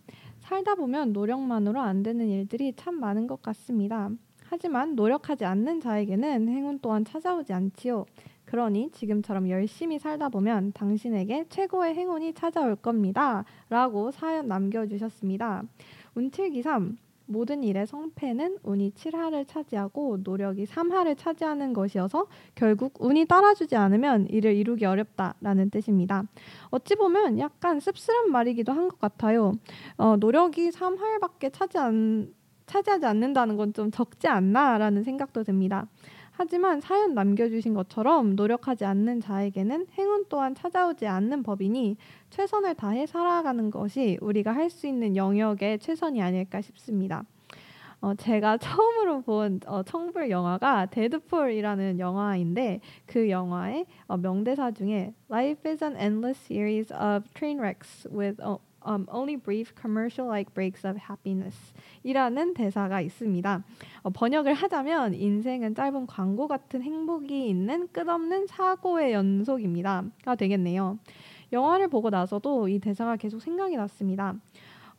살다 0.50 0.75
보면 0.75 1.12
노력만으로 1.12 1.80
안 1.80 2.02
되는 2.02 2.26
일들이 2.26 2.73
참 2.75 2.99
많은 2.99 3.28
것 3.28 3.40
같습니다. 3.40 4.11
하지만 4.47 4.97
노력하지 4.97 5.45
않는 5.45 5.80
자에게는 5.80 6.49
행운 6.49 6.80
또한 6.80 7.04
찾아오지 7.04 7.52
않지요. 7.52 8.04
그러니 8.47 8.90
지금처럼 8.90 9.49
열심히 9.49 10.00
살다 10.00 10.28
보면 10.28 10.73
당신에게 10.73 11.45
최고의 11.50 11.95
행운이 11.95 12.35
찾아올 12.35 12.75
겁니다. 12.75 13.45
라고 13.69 14.11
사연 14.11 14.49
남겨주셨습니다. 14.49 15.62
운칠기삼 16.16 16.97
모든 17.30 17.62
일의 17.62 17.87
성패는 17.87 18.58
운이 18.64 18.92
7하를 18.94 19.46
차지하고 19.46 20.18
노력이 20.25 20.64
3하를 20.66 21.16
차지하는 21.16 21.72
것이어서 21.72 22.26
결국 22.54 22.94
운이 22.99 23.26
따라주지 23.26 23.76
않으면 23.76 24.26
일을 24.28 24.54
이루기 24.56 24.84
어렵다라는 24.84 25.70
뜻입니다. 25.70 26.25
어찌 26.70 26.96
보면 26.96 27.38
약간 27.38 27.78
씁쓸한 27.80 28.30
말이기도 28.30 28.72
한 28.72 28.88
것 28.88 28.99
같아요. 28.99 29.52
어, 29.96 30.16
노력이 30.16 30.70
3할밖에 30.70 31.52
차지 31.52 31.78
안, 31.78 32.34
차지하지 32.66 33.06
않는다는 33.06 33.56
건 33.56 33.72
좀 33.72 33.90
적지 33.92 34.26
않나라는 34.26 35.04
생각도 35.04 35.44
듭니다. 35.44 35.87
하지만 36.42 36.80
사연 36.80 37.12
남겨주신 37.12 37.75
것처럼 37.75 38.35
노력하지 38.35 38.87
않는 38.87 39.20
자에게는 39.20 39.88
행운 39.99 40.25
또한 40.30 40.54
찾아오지 40.54 41.06
않는 41.06 41.42
법이니 41.42 41.99
최선을 42.30 42.76
다해 42.76 43.04
살아가는 43.04 43.70
것이 43.70 44.16
우리가 44.23 44.54
할 44.54 44.70
수 44.70 44.87
있는 44.87 45.16
영역의 45.16 45.80
최선이 45.80 46.23
아닐까 46.23 46.62
싶습니다. 46.62 47.25
어, 48.00 48.14
제가 48.14 48.56
처음으로 48.56 49.20
본 49.20 49.61
어, 49.66 49.82
청불 49.82 50.30
영화가 50.30 50.87
데드풀이라는 50.87 51.99
영화인데 51.99 52.80
그 53.04 53.28
영화의 53.28 53.85
어, 54.06 54.16
명대사 54.16 54.70
중에 54.70 55.12
Life 55.30 55.70
is 55.70 55.85
an 55.85 55.94
endless 55.99 56.40
series 56.42 56.90
of 56.90 57.28
train 57.35 57.59
wrecks 57.59 58.09
with 58.11 58.40
uh, 58.42 58.56
um, 58.87 59.06
only 59.12 59.37
brief 59.37 59.75
commercial-like 59.80 60.52
breaks 60.54 60.87
of 60.87 60.99
happiness 60.99 61.56
이라는 62.02 62.54
대사가 62.54 63.00
있습니다. 63.00 63.62
어, 64.02 64.10
번역을 64.10 64.54
하자면 64.54 65.14
인생은 65.14 65.75
짧은 65.75 66.06
광고 66.06 66.49
같은 66.49 66.82
행복이 66.82 67.49
있는 67.49 67.88
끝없는 67.92 68.46
사고의 68.46 69.12
연속입니다.가 69.12 70.34
되겠네요. 70.34 70.99
영화를 71.52 71.88
보고 71.88 72.10
나서도 72.10 72.68
이 72.68 72.78
대사가 72.78 73.16
계속 73.16 73.40
생각이 73.40 73.76
났습니다. 73.76 74.34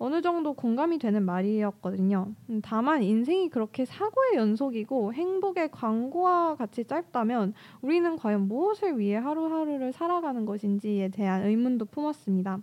어느 0.03 0.23
정도 0.23 0.53
공감이 0.53 0.97
되는 0.97 1.23
말이었거든요. 1.23 2.33
음, 2.49 2.59
다만 2.63 3.03
인생이 3.03 3.49
그렇게 3.49 3.85
사고의 3.85 4.33
연속이고 4.35 5.13
행복의 5.13 5.69
광고와 5.69 6.55
같이 6.55 6.85
짧다면 6.85 7.53
우리는 7.83 8.15
과연 8.15 8.47
무엇을 8.47 8.97
위해 8.97 9.17
하루하루를 9.17 9.93
살아가는 9.93 10.43
것인지에 10.43 11.09
대한 11.09 11.45
의문도 11.45 11.85
품었습니다. 11.85 12.61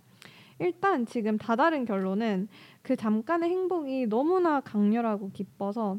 일단 0.59 1.05
지금 1.05 1.37
다다른 1.37 1.85
결론은 1.85 2.47
그 2.81 2.95
잠깐의 2.95 3.49
행복이 3.49 4.07
너무나 4.07 4.59
강렬하고 4.59 5.31
기뻐서 5.31 5.97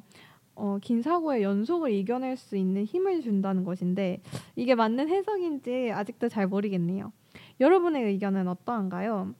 어, 0.54 0.78
긴 0.82 1.00
사고의 1.00 1.42
연속을 1.42 1.90
이겨낼 1.92 2.36
수 2.36 2.56
있는 2.56 2.84
힘을 2.84 3.22
준다는 3.22 3.64
것인데 3.64 4.20
이게 4.56 4.74
맞는 4.74 5.08
해석인지 5.08 5.90
아직도 5.92 6.28
잘 6.28 6.46
모르겠네요. 6.46 7.12
여러분의 7.60 8.04
의견은 8.04 8.46
어떠한가요? 8.48 9.34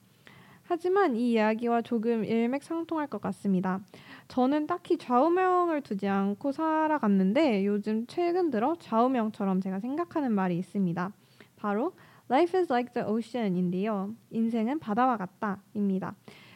하지만 0.62 1.16
이 1.16 1.32
이야기와 1.32 1.82
조금 1.82 2.24
일맥상통할 2.24 3.08
것 3.08 3.20
같습니다. 3.20 3.80
저는 4.28 4.68
딱히 4.68 4.96
좌우명을 4.96 5.80
두지 5.82 6.06
않고 6.06 6.52
살아갔는데 6.52 7.66
요즘 7.66 8.06
최근 8.06 8.50
들어 8.50 8.76
좌우명처럼 8.78 9.60
제가 9.60 9.80
생각하는 9.80 10.32
말이 10.32 10.56
있습니다. 10.56 11.12
바로 11.56 11.92
Life 12.30 12.58
is 12.60 12.72
like 12.72 12.92
the 12.92 13.08
ocean인데요. 13.08 14.14
인생은 14.30 14.78
바다와 14.78 15.16
같다입니다. 15.16 16.14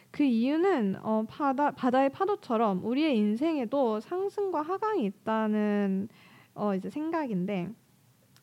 그 0.09 0.23
이유는 0.23 0.95
어, 1.01 1.25
바다 1.27 1.71
바다의 1.71 2.11
파도처럼 2.11 2.85
우리의 2.85 3.17
인생에도 3.17 3.99
상승과 3.99 4.61
하강이 4.61 5.03
있다는 5.03 6.07
어, 6.53 6.73
이제 6.73 6.89
생각인데 6.89 7.69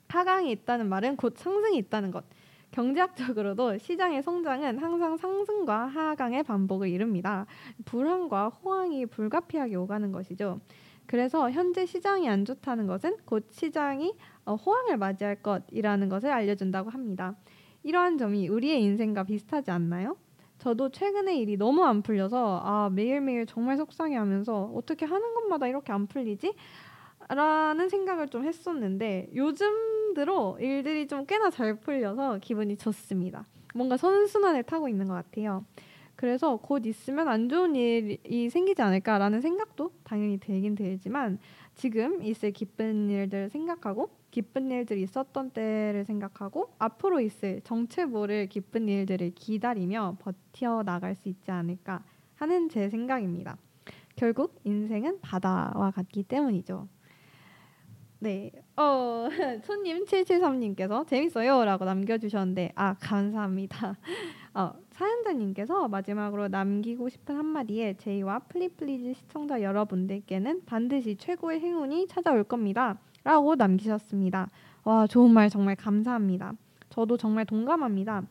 하강이 0.09 0.51
있다는 0.51 0.91
말은 0.91 1.17
곧 1.17 1.39
상승이 1.39 1.79
있다는 1.79 2.11
것. 2.11 2.25
경제학적으로도 2.73 3.79
시장의 3.79 4.23
성장은 4.23 4.79
항상 4.79 5.17
상승과 5.17 5.87
하강의 5.87 6.43
반복을 6.43 6.89
이룹니다. 6.89 7.47
불황과 7.87 8.49
호황이 8.49 9.07
불가피하게 9.07 9.75
오가는 9.77 10.13
것이죠. 10.13 10.61
그래서 11.07 11.51
현재 11.51 11.87
시장이 11.87 12.29
안 12.29 12.45
좋다는 12.45 12.87
것은 12.87 13.17
곧 13.25 13.47
시장이 13.51 14.13
어, 14.13 14.32
호황을 14.47 14.97
맞이할 14.97 15.37
것이라는 15.37 16.09
것을 16.09 16.31
알려준다고 16.31 16.91
합니다. 16.91 17.37
이러한 17.83 18.19
점이 18.19 18.49
우리의 18.49 18.83
인생과 18.83 19.25
비슷하지 19.25 19.71
않나요? 19.71 20.17
저도 20.59 20.91
최근에 20.91 21.37
일이 21.39 21.57
너무 21.57 21.85
안 21.85 22.03
풀려서 22.03 22.61
아 22.65 22.89
매일매일 22.91 23.47
정말 23.47 23.77
속상해하면서 23.77 24.73
어떻게 24.75 25.05
하는 25.05 25.35
것마다 25.35 25.67
이렇게 25.67 25.93
안 25.93 26.07
풀리지? 26.07 26.55
라는 27.29 27.89
생각을 27.89 28.29
좀 28.29 28.45
했었는데 28.45 29.31
요즘 29.35 30.15
들어 30.15 30.57
일들이 30.61 31.07
좀 31.07 31.27
꽤나 31.27 31.51
잘 31.51 31.81
풀려서 31.81 32.39
기분이 32.41 32.77
좋습니다. 32.77 33.47
뭔가 33.75 33.97
선순환을 33.97 34.63
타고 34.65 34.89
있는 34.89 35.09
것 35.09 35.15
같아요. 35.15 35.65
그래서 36.15 36.57
곧 36.57 36.87
있으면 36.87 37.27
안 37.27 37.49
좋은 37.49 37.75
일이 37.75 38.49
생기지 38.51 38.83
않을까라는 38.83 39.41
생각도 39.41 39.91
당연히 40.05 40.39
들긴 40.39 40.75
들지만 40.75 41.39
지금 41.75 42.23
있을 42.23 42.53
기쁜 42.53 43.11
일들을 43.11 43.51
생각하고 43.51 44.11
기쁜 44.33 44.71
일들이 44.71 45.03
있었던 45.03 45.51
때를 45.51 46.05
생각하고 46.07 46.73
앞으로 46.79 47.21
있을 47.21 47.61
정체 47.63 48.07
모를 48.07 48.49
기쁜 48.49 48.89
일들을 48.89 49.33
기다리며 49.35 50.17
버텨 50.19 50.83
나갈 50.83 51.15
수 51.15 51.29
있지 51.29 51.51
않을까 51.51 52.03
하는 52.37 52.69
제 52.71 52.89
생각입니다. 52.89 53.59
결국 54.17 54.59
인생은 54.65 55.21
바다와 55.21 55.93
같기 55.93 56.25
때문이죠. 56.25 56.89
네. 58.21 58.53
어, 58.77 59.29
손님 59.65 60.07
773님께서 60.07 61.07
재밌어요 61.07 61.65
라고 61.67 61.85
남겨 61.85 62.17
주셨는데 62.17 62.73
아, 62.75 62.95
감사합니다. 62.95 63.99
어, 64.55 64.73
사연자님께서 64.93 65.89
마지막으로 65.89 66.49
남기고 66.49 67.11
싶은 67.11 67.37
한마디에 67.37 67.95
제이와 67.99 68.39
플리플리즈 68.49 69.13
시청자 69.13 69.61
여러분들께는 69.61 70.65
반드시 70.65 71.17
최고의 71.17 71.61
행운이 71.61 72.07
찾아올 72.07 72.45
겁니다. 72.45 72.99
라고 73.25 73.55
남기셨습니다. 73.55 74.49
와, 74.85 75.07
좋은 75.07 75.31
말 75.31 75.49
정말 75.49 75.77
감사합니다. 75.77 76.55
저도 76.91 77.17
정말 77.17 77.47
동감합니다. 77.47 78.23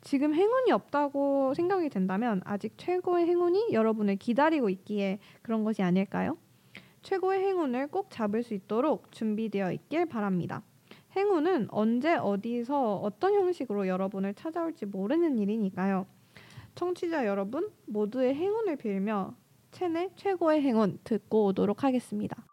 지금 0.00 0.34
행운이 0.34 0.72
없다고 0.72 1.54
생각이 1.54 1.88
된다면 1.88 2.40
아직 2.44 2.74
최고의 2.78 3.26
행운이 3.26 3.68
여러분을 3.72 4.16
기다리고 4.16 4.68
있기에 4.70 5.18
그런 5.42 5.64
것이 5.64 5.82
아닐까요? 5.82 6.36
최고의 7.02 7.40
행운을 7.40 7.88
꼭 7.88 8.10
잡을 8.10 8.42
수 8.42 8.54
있도록 8.54 9.12
준비되어 9.12 9.72
있길 9.72 10.06
바랍니다. 10.06 10.62
행운은 11.16 11.68
언제 11.70 12.14
어디서 12.16 12.96
어떤 12.96 13.34
형식으로 13.34 13.88
여러분을 13.88 14.34
찾아올지 14.34 14.86
모르는 14.86 15.38
일이니까요. 15.38 16.06
청취자 16.74 17.26
여러분 17.26 17.70
모두의 17.86 18.34
행운을 18.34 18.76
빌며 18.76 19.34
채널 19.72 20.10
최고의 20.16 20.62
행운 20.62 20.98
듣고 21.02 21.46
오도록 21.46 21.82
하겠습니다. 21.82 22.47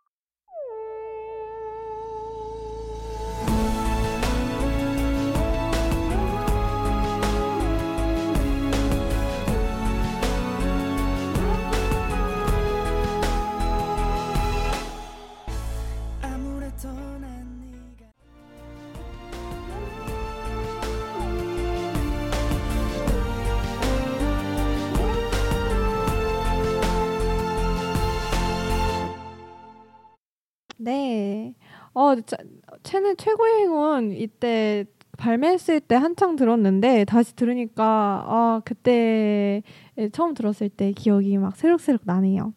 어, 32.17 32.75
채널 32.84 33.15
최고의 33.15 33.60
행운 33.60 34.12
이때 34.12 34.86
발매했을 35.17 35.80
때 35.80 35.95
한창 35.95 36.36
들었는데 36.36 37.06
다시 37.06 37.36
들으니까 37.36 37.84
아, 38.28 38.62
그때 38.65 39.63
처음 40.12 40.34
들었을 40.34 40.69
때 40.69 40.91
기억이 40.91 41.38
막 41.38 41.56
새록새록 41.56 42.01
나네요. 42.04 42.54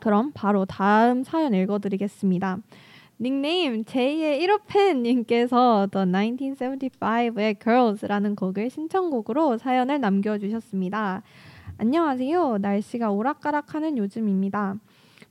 그럼 0.00 0.32
바로 0.34 0.64
다음 0.64 1.24
사연 1.24 1.54
읽어드리겠습니다. 1.54 2.58
닉네임 3.20 3.84
제2의 3.84 4.40
1호 4.40 4.62
팬님께서 4.66 5.88
The 5.92 6.06
1975의 6.06 7.60
Girls라는 7.60 8.34
곡을 8.34 8.70
신청곡으로 8.70 9.58
사연을 9.58 10.00
남겨주셨습니다. 10.00 11.22
안녕하세요. 11.78 12.58
날씨가 12.58 13.10
오락가락하는 13.12 13.98
요즘입니다. 13.98 14.76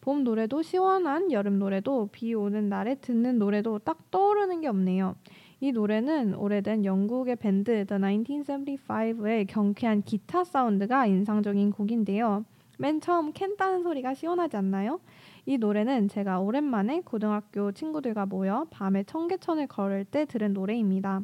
봄 0.03 0.25
노래도 0.25 0.61
시원한 0.61 1.31
여름 1.31 1.59
노래도 1.59 2.09
비 2.11 2.33
오는 2.33 2.67
날에 2.67 2.95
듣는 2.95 3.39
노래도 3.39 3.79
딱 3.79 4.11
떠오르는 4.11 4.59
게 4.59 4.67
없네요. 4.67 5.15
이 5.61 5.71
노래는 5.71 6.35
오래된 6.35 6.83
영국의 6.83 7.37
밴드 7.37 7.85
The 7.85 8.01
1975의 8.01 9.47
경쾌한 9.47 10.01
기타 10.01 10.43
사운드가 10.43 11.05
인상적인 11.05 11.71
곡인데요. 11.71 12.43
맨 12.77 12.99
처음 12.99 13.31
캔 13.31 13.55
따는 13.55 13.81
소리가 13.83 14.13
시원하지 14.13 14.57
않나요? 14.57 14.99
이 15.45 15.57
노래는 15.57 16.09
제가 16.09 16.41
오랜만에 16.41 16.99
고등학교 17.05 17.71
친구들과 17.71 18.25
모여 18.25 18.67
밤에 18.71 19.03
청계천을 19.03 19.67
걸을 19.67 20.03
때 20.03 20.25
들은 20.25 20.51
노래입니다. 20.51 21.21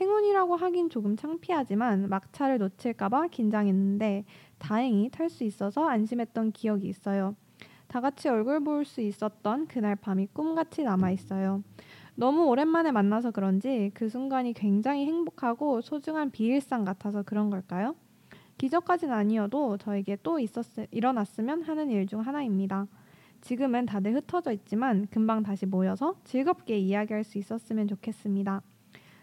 행운이라고 0.00 0.56
하긴 0.56 0.90
조금 0.90 1.14
창피하지만 1.14 2.08
막차를 2.08 2.58
놓칠까봐 2.58 3.28
긴장했는데 3.28 4.24
다행히 4.58 5.10
탈 5.10 5.30
수 5.30 5.44
있어서 5.44 5.86
안심했던 5.86 6.50
기억이 6.50 6.88
있어요. 6.88 7.36
다 7.88 8.00
같이 8.00 8.28
얼굴 8.28 8.60
볼 8.62 8.84
수 8.84 9.00
있었던 9.00 9.66
그날 9.68 9.96
밤이 9.96 10.28
꿈같이 10.32 10.82
남아 10.82 11.10
있어요. 11.12 11.62
너무 12.14 12.46
오랜만에 12.46 12.92
만나서 12.92 13.30
그런지 13.30 13.90
그 13.94 14.08
순간이 14.08 14.52
굉장히 14.54 15.06
행복하고 15.06 15.80
소중한 15.82 16.30
비일상 16.30 16.84
같아서 16.84 17.22
그런 17.22 17.50
걸까요? 17.50 17.94
기적까진 18.58 19.10
아니어도 19.10 19.76
저에게 19.76 20.16
또 20.22 20.38
있었, 20.38 20.64
일어났으면 20.90 21.62
하는 21.62 21.90
일 21.90 22.06
중 22.06 22.20
하나입니다. 22.20 22.86
지금은 23.42 23.86
다들 23.86 24.14
흩어져 24.14 24.52
있지만 24.52 25.06
금방 25.10 25.42
다시 25.42 25.66
모여서 25.66 26.14
즐겁게 26.24 26.78
이야기할 26.78 27.22
수 27.22 27.38
있었으면 27.38 27.86
좋겠습니다. 27.86 28.62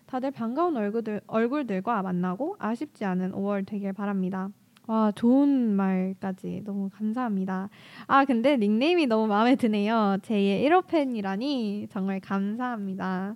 다들 0.06 0.32
반가운 0.32 0.78
얼굴들, 0.78 1.22
얼굴들과 1.26 2.04
만나고 2.04 2.56
아쉽지 2.60 3.06
않은 3.06 3.32
5월 3.32 3.66
되길 3.66 3.94
바랍니다. 3.94 4.50
와, 4.88 5.12
좋은 5.16 5.76
말까지 5.76 6.62
너무 6.66 6.90
감사합니다. 6.90 7.70
아, 8.08 8.26
근데 8.26 8.58
닉네임이 8.58 9.08
너무 9.08 9.28
마음에 9.28 9.56
드네요. 9.56 10.18
제2의 10.22 10.66
1호 10.66 10.88
팬이라니 10.88 11.88
정말 11.90 12.20
감사합니다. 12.20 13.36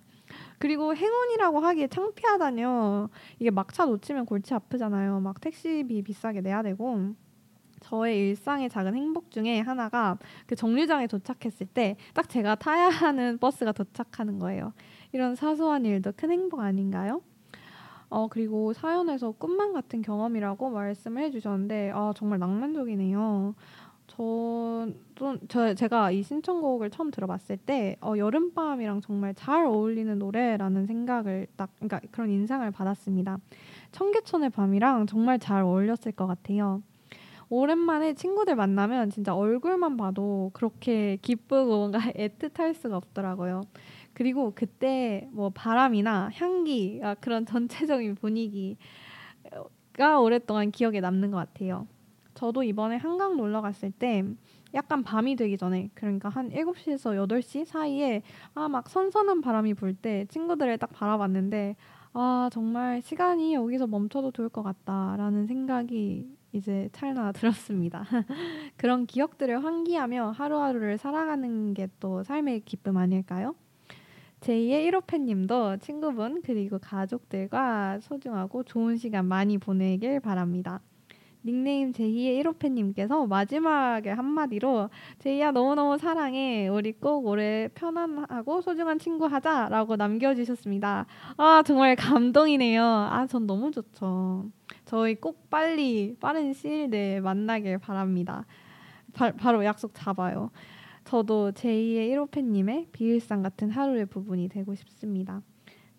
그리고 0.59 0.93
행운이라고 0.93 1.59
하기에 1.59 1.87
창피하다뇨. 1.87 3.09
이게 3.39 3.49
막차 3.51 3.85
놓치면 3.85 4.25
골치 4.25 4.53
아프잖아요. 4.53 5.21
막 5.21 5.39
택시비 5.39 6.01
비싸게 6.03 6.41
내야 6.41 6.63
되고. 6.63 7.13
저의 7.79 8.17
일상의 8.29 8.69
작은 8.69 8.95
행복 8.95 9.29
중에 9.31 9.59
하나가 9.61 10.17
그 10.47 10.55
정류장에 10.55 11.07
도착했을 11.07 11.67
때 11.67 11.95
딱 12.15 12.27
제가 12.27 12.55
타야 12.55 12.89
하는 12.89 13.37
버스가 13.37 13.71
도착하는 13.71 14.39
거예요. 14.39 14.73
이런 15.13 15.35
사소한 15.35 15.85
일도 15.85 16.13
큰 16.17 16.31
행복 16.31 16.59
아닌가요? 16.59 17.21
어 18.09 18.27
그리고 18.27 18.73
사연에서 18.73 19.31
꿈만 19.31 19.73
같은 19.73 20.01
경험이라고 20.01 20.69
말씀을 20.69 21.23
해주셨는데 21.23 21.91
아 21.93 22.13
정말 22.15 22.39
낭만적이네요. 22.39 23.53
저도 24.07 24.93
저 25.49 25.73
제가 25.73 26.11
이 26.11 26.23
신청곡을 26.23 26.89
처음 26.89 27.11
들어봤을 27.11 27.57
때 27.57 27.97
어, 28.01 28.13
여름밤이랑 28.17 29.01
정말 29.01 29.33
잘 29.35 29.65
어울리는 29.65 30.17
노래라는 30.17 30.85
생각을 30.85 31.47
딱 31.57 31.69
그러니까 31.75 31.99
그런 32.11 32.29
인상을 32.29 32.69
받았습니다. 32.71 33.37
청계천의 33.91 34.49
밤이랑 34.51 35.07
정말 35.07 35.39
잘 35.39 35.61
어울렸을 35.61 36.13
것 36.13 36.25
같아요. 36.25 36.81
오랜만에 37.49 38.13
친구들 38.13 38.55
만나면 38.55 39.09
진짜 39.09 39.33
얼굴만 39.33 39.95
봐도 39.97 40.51
그렇게 40.53 41.17
기쁘고 41.21 41.77
뭔가 41.77 41.99
애틋할 42.15 42.73
수가 42.73 42.97
없더라고요. 42.97 43.61
그리고 44.17 44.51
그때 44.55 45.27
뭐 45.31 45.51
바람이나 45.51 46.31
향기, 46.33 46.99
아, 47.03 47.13
그런 47.15 47.45
전체적인 47.45 48.15
분위기가 48.15 48.77
오랫동안 50.19 50.71
기억에 50.71 50.99
남는 50.99 51.31
것 51.31 51.37
같아요. 51.37 51.87
저도 52.33 52.63
이번에 52.63 52.97
한강 52.97 53.35
놀러 53.37 53.61
갔을 53.61 53.91
때 53.91 54.23
약간 54.73 55.03
밤이 55.03 55.35
되기 55.35 55.57
전에 55.57 55.89
그러니까 55.95 56.29
한 56.29 56.51
7시에서 56.51 57.15
8시 57.15 57.65
사이에 57.65 58.21
아 58.53 58.67
막 58.69 58.89
선선한 58.89 59.41
바람이 59.41 59.73
불 59.73 59.95
때 59.95 60.25
친구들을 60.29 60.77
딱 60.77 60.91
바라봤는데 60.93 61.75
아 62.13 62.49
정말 62.51 63.01
시간이 63.01 63.53
여기서 63.55 63.87
멈춰도 63.87 64.31
좋을 64.31 64.49
것 64.49 64.61
같다라는 64.63 65.47
생각이 65.47 66.27
이제 66.53 66.89
찰나 66.93 67.31
들었습니다. 67.31 68.03
그런 68.77 69.05
기억들을 69.07 69.63
환기하며 69.63 70.31
하루하루를 70.31 70.97
살아가는 70.97 71.73
게 71.73 71.87
또 71.99 72.23
삶의 72.23 72.61
기쁨 72.61 72.97
아닐까요? 72.97 73.55
제2의 74.47 74.89
1호 74.89 75.05
팬님도 75.05 75.77
친구분 75.77 76.41
그리고 76.41 76.79
가족들과 76.79 77.99
소중하고 77.99 78.63
좋은 78.63 78.95
시간 78.95 79.25
많이 79.25 79.57
보내길 79.57 80.21
바랍니다. 80.21 80.79
닉네임 81.43 81.91
제이의 81.91 82.41
1호팬님께서 82.43 83.27
마지막에 83.27 84.09
한마디로 84.09 84.89
제이야 85.19 85.51
너무너무 85.51 85.97
사랑해. 85.97 86.69
우리 86.69 86.93
꼭 86.93 87.25
올해 87.25 87.67
편안하고 87.73 88.61
소중한 88.61 88.99
친구 88.99 89.25
하자 89.25 89.67
라고 89.69 89.97
남겨주셨습니다. 89.97 91.05
아 91.35 91.63
정말 91.65 91.95
감동이네요. 91.97 92.83
아 92.83 93.27
전 93.27 93.47
너무 93.47 93.71
좋죠. 93.71 94.45
저희 94.85 95.15
꼭 95.15 95.49
빨리 95.49 96.15
빠른 96.21 96.53
시일 96.53 96.89
내에 96.89 97.19
만나길 97.19 97.79
바랍니다. 97.79 98.45
바, 99.13 99.31
바로 99.33 99.65
약속 99.65 99.91
잡아요. 99.93 100.51
저도 101.07 101.53
제2의 101.53 102.11
1호팬님의 102.11 102.91
비일상 102.91 103.41
같은 103.41 103.69
하루의 103.69 104.07
부분이 104.07 104.49
되고 104.49 104.75
싶습니다. 104.75 105.41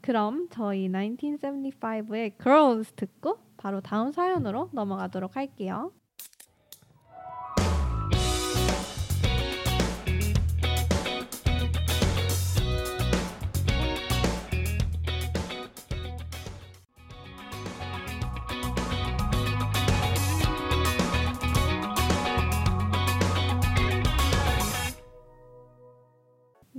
그럼 0.03 0.49
저희 0.51 0.87
1975의 0.90 2.38
Girls 2.38 2.92
듣고 2.92 3.38
바로 3.57 3.81
다음 3.81 4.12
사연으로 4.12 4.68
넘어가도록 4.75 5.35
할게요. 5.35 5.92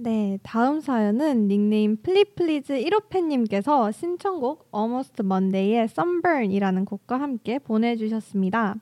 네, 0.02 0.40
다음 0.44 0.80
사연은 0.80 1.50
닉네임 1.50 1.98
플리플리즈 1.98 2.72
1호팬님께서 2.72 3.92
신청곡 3.92 4.72
Almost 4.74 5.16
Monday의 5.22 5.90
Sunburn이라는 5.92 6.86
곡과 6.86 7.20
함께 7.20 7.60
보내주셨습니다. 7.60 8.76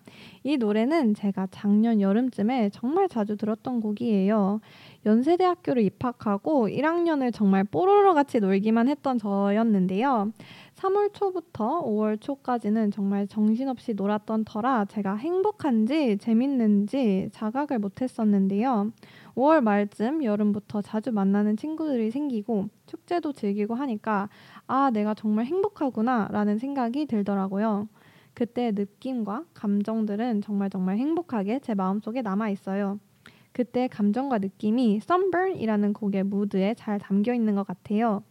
이 0.43 0.57
노래는 0.57 1.15
제가 1.15 1.47
작년 1.49 2.01
여름쯤에 2.01 2.69
정말 2.69 3.09
자주 3.09 3.35
들었던 3.35 3.81
곡이에요. 3.81 4.61
연세대학교를 5.07 5.81
입학하고 5.81 6.67
1학년을 6.67 7.33
정말 7.33 7.63
뽀로로 7.63 8.13
같이 8.13 8.39
놀기만 8.39 8.87
했던 8.87 9.17
저였는데요. 9.17 10.31
3월 10.75 11.11
초부터 11.11 11.83
5월 11.83 12.21
초까지는 12.21 12.91
정말 12.91 13.27
정신없이 13.27 13.95
놀았던 13.95 14.45
터라 14.45 14.85
제가 14.85 15.15
행복한지 15.15 16.17
재밌는지 16.19 17.29
자각을 17.31 17.79
못했었는데요. 17.79 18.91
5월 19.37 19.61
말쯤 19.61 20.23
여름부터 20.23 20.81
자주 20.81 21.11
만나는 21.11 21.57
친구들이 21.57 22.09
생기고 22.09 22.69
축제도 22.87 23.31
즐기고 23.31 23.75
하니까 23.75 24.29
아, 24.65 24.89
내가 24.91 25.13
정말 25.13 25.45
행복하구나 25.45 26.27
라는 26.31 26.57
생각이 26.57 27.05
들더라고요. 27.05 27.87
그때 28.33 28.71
느낌과 28.71 29.45
감정들은 29.53 30.41
정말 30.41 30.71
정말 30.71 30.97
행복하게 30.97 31.59
제 31.59 31.75
마음속에 31.75 32.23
남아 32.23 32.49
있어요. 32.49 32.99
그때 33.51 33.87
감정과 33.87 34.39
느낌이 34.39 34.97
Sunburn이라는 35.03 35.93
곡의 35.93 36.23
무드에 36.23 36.73
잘 36.73 36.99
담겨 36.99 37.33
있는 37.33 37.53
것 37.55 37.65
같아요. 37.65 38.23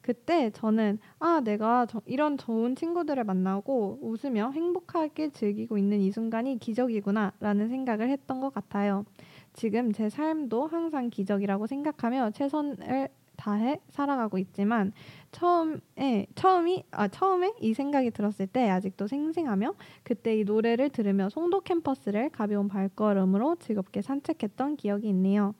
그때 0.00 0.50
저는 0.50 0.98
아 1.20 1.40
내가 1.44 1.86
이런 2.06 2.36
좋은 2.36 2.74
친구들을 2.74 3.22
만나고 3.22 4.00
웃으며 4.02 4.50
행복하게 4.50 5.30
즐기고 5.30 5.78
있는 5.78 6.00
이 6.00 6.10
순간이 6.10 6.58
기적이구나라는 6.58 7.68
생각을 7.68 8.10
했던 8.10 8.40
것 8.40 8.52
같아요. 8.52 9.04
지금 9.52 9.92
제 9.92 10.08
삶도 10.08 10.66
항상 10.66 11.10
기적이라고 11.10 11.66
생각하며 11.66 12.30
최선을 12.32 13.08
다해 13.36 13.80
살아가고 13.90 14.38
있지만 14.38 14.92
처음에 15.32 16.26
처음이 16.34 16.84
아 16.92 17.08
처음에 17.08 17.54
이 17.60 17.74
생각이 17.74 18.10
들었을 18.12 18.46
때 18.46 18.70
아직도 18.70 19.08
생생하며 19.08 19.74
그때 20.04 20.38
이 20.38 20.44
노래를 20.44 20.90
들으며 20.90 21.28
송도 21.28 21.62
캠퍼스를 21.62 22.30
가벼운 22.30 22.68
발걸음으로 22.68 23.56
즐겁게 23.56 24.00
산책했던 24.02 24.76
기억이 24.76 25.08
있네요. 25.08 25.54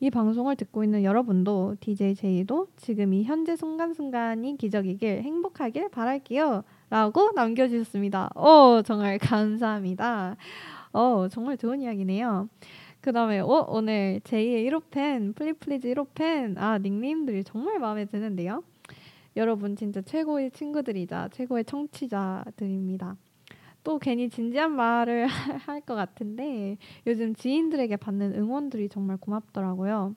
이 0.00 0.10
방송을 0.10 0.56
듣고 0.56 0.82
있는 0.82 1.04
여러분도 1.04 1.76
DJ 1.78 2.16
제이도 2.16 2.66
지금 2.76 3.14
이 3.14 3.22
현재 3.22 3.54
순간순간이 3.54 4.56
기적이길 4.56 5.22
행복하길 5.22 5.90
바랄게요. 5.90 6.64
라고 6.90 7.30
남겨주셨습니다. 7.36 8.30
오, 8.34 8.82
정말 8.82 9.18
감사합니다. 9.18 10.36
어, 10.92 11.28
정말 11.30 11.56
좋은 11.56 11.80
이야기네요. 11.80 12.48
그 13.02 13.10
다음에 13.12 13.40
어, 13.40 13.66
오늘 13.68 14.20
제이의 14.22 14.64
1호 14.68 14.84
팬, 14.90 15.32
플리플리즈 15.32 15.88
1호 15.88 16.06
팬, 16.14 16.56
아, 16.56 16.78
닉네임들이 16.78 17.42
정말 17.42 17.80
마음에 17.80 18.04
드는데요. 18.04 18.62
여러분 19.34 19.74
진짜 19.74 20.00
최고의 20.00 20.52
친구들이자 20.52 21.30
최고의 21.32 21.64
청취자들입니다. 21.64 23.16
또 23.82 23.98
괜히 23.98 24.28
진지한 24.28 24.70
말을 24.76 25.26
할 25.66 25.80
것 25.80 25.96
같은데 25.96 26.76
요즘 27.04 27.34
지인들에게 27.34 27.96
받는 27.96 28.36
응원들이 28.36 28.88
정말 28.88 29.16
고맙더라고요. 29.16 30.14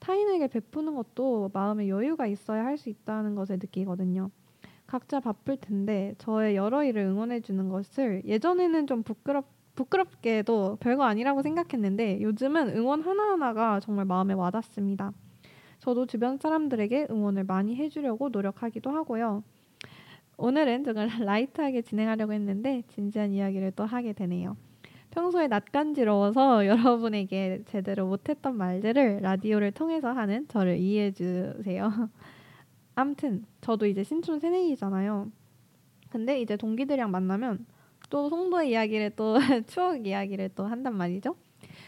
타인에게 0.00 0.48
베푸는 0.48 0.96
것도 0.96 1.50
마음의 1.54 1.88
여유가 1.88 2.26
있어야 2.26 2.64
할 2.64 2.76
수 2.76 2.88
있다는 2.88 3.36
것을 3.36 3.58
느끼거든요. 3.60 4.30
각자 4.88 5.20
바쁠 5.20 5.56
텐데 5.58 6.14
저의 6.18 6.56
여러 6.56 6.82
일을 6.82 7.02
응원해 7.02 7.40
주는 7.40 7.68
것을 7.68 8.22
예전에는 8.24 8.88
좀 8.88 9.04
부끄럽 9.04 9.46
부끄럽게도 9.74 10.78
별거 10.80 11.04
아니라고 11.04 11.42
생각했는데 11.42 12.20
요즘은 12.22 12.76
응원 12.76 13.02
하나하나가 13.02 13.80
정말 13.80 14.04
마음에 14.04 14.34
와닿습니다. 14.34 15.12
저도 15.80 16.06
주변 16.06 16.38
사람들에게 16.38 17.08
응원을 17.10 17.44
많이 17.44 17.76
해주려고 17.76 18.28
노력하기도 18.28 18.90
하고요. 18.90 19.42
오늘은 20.36 20.84
정말 20.84 21.08
라이트하게 21.24 21.82
진행하려고 21.82 22.32
했는데 22.32 22.82
진지한 22.88 23.32
이야기를 23.32 23.72
또 23.72 23.84
하게 23.84 24.12
되네요. 24.12 24.56
평소에 25.10 25.46
낯간지러워서 25.46 26.66
여러분에게 26.66 27.62
제대로 27.66 28.06
못했던 28.06 28.56
말들을 28.56 29.20
라디오를 29.22 29.72
통해서 29.72 30.10
하는 30.10 30.46
저를 30.48 30.78
이해해 30.78 31.12
주세요. 31.12 31.90
암튼 32.96 33.44
저도 33.60 33.86
이제 33.86 34.02
신촌 34.02 34.40
새내기잖아요. 34.40 35.30
근데 36.10 36.40
이제 36.40 36.56
동기들이랑 36.56 37.10
만나면 37.10 37.66
또 38.10 38.28
송도의 38.28 38.70
이야기를 38.70 39.10
또 39.16 39.34
추억 39.66 40.06
이야기를 40.06 40.50
또 40.54 40.64
한단 40.64 40.96
말이죠. 40.96 41.36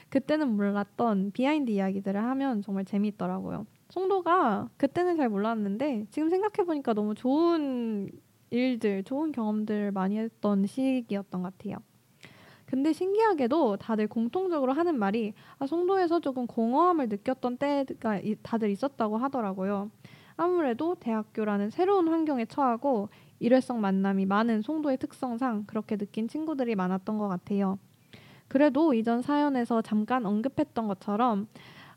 그때는 0.09 0.57
몰랐던 0.57 1.33
behind 1.33 1.70
이야기들을 1.70 2.22
하면 2.22 2.62
정말 2.62 2.85
재미있더라고요. 2.85 3.66
송도가 3.90 4.70
그때는 4.76 5.16
잘 5.16 5.29
몰랐는데 5.29 6.07
지금 6.11 6.29
생각해 6.29 6.66
보니까 6.66 6.92
너무 6.92 7.14
좋은 7.14 8.11
일들, 8.50 9.05
좋은 9.05 9.33
경험들을 9.33 9.92
많이 9.92 10.18
했던 10.18 10.66
시기였던 10.66 11.42
것 11.42 11.57
같아요. 11.57 11.79
근데 12.64 12.92
신기하게도 12.92 13.76
다들 13.76 14.09
공통적으로 14.09 14.72
하는 14.72 14.98
말이 14.98 15.35
아, 15.59 15.66
송도에서 15.66 16.20
조금 16.20 16.46
공허함을 16.46 17.09
느꼈던 17.09 17.59
때가 17.59 18.20
다들 18.42 18.70
있었다고 18.70 19.18
하더라고요. 19.18 19.90
아무래도 20.37 20.96
대학교라는 20.96 21.70
새로운 21.70 22.09
환경에 22.09 22.44
처하고 22.44 23.09
일회성 23.38 23.81
만남이 23.81 24.27
많은 24.27 24.62
송도의 24.62 24.99
특성상 24.99 25.64
그렇게 25.66 25.96
느낀 25.96 26.29
친구들이 26.29 26.75
많았던 26.75 27.18
것 27.18 27.29
같아요. 27.29 27.79
그래도 28.49 28.94
이전 28.94 29.22
사연에서 29.22 29.83
잠깐 29.83 30.25
언급했던 30.25 30.87
것처럼 30.87 31.49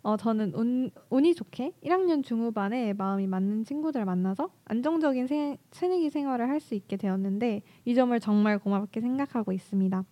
어, 0.02 0.16
저는 0.16 0.54
운, 0.56 0.92
운이 1.10 1.36
좋게 1.36 1.74
1학년 1.84 2.24
중후반에 2.24 2.94
마음이 2.94 3.28
맞는 3.28 3.66
친구들 3.66 4.06
만나서 4.06 4.50
안정적인 4.66 5.28
세, 5.28 5.58
새내기 5.72 6.10
생활을 6.10 6.48
할 6.48 6.60
수 6.62 6.76
있게 6.76 6.98
되었는데 6.98 7.62
이 7.86 7.96
점을 7.96 8.18
정말 8.20 8.60
고맙게 8.60 9.02
생각하고 9.02 9.52
있습니다. 9.52 10.04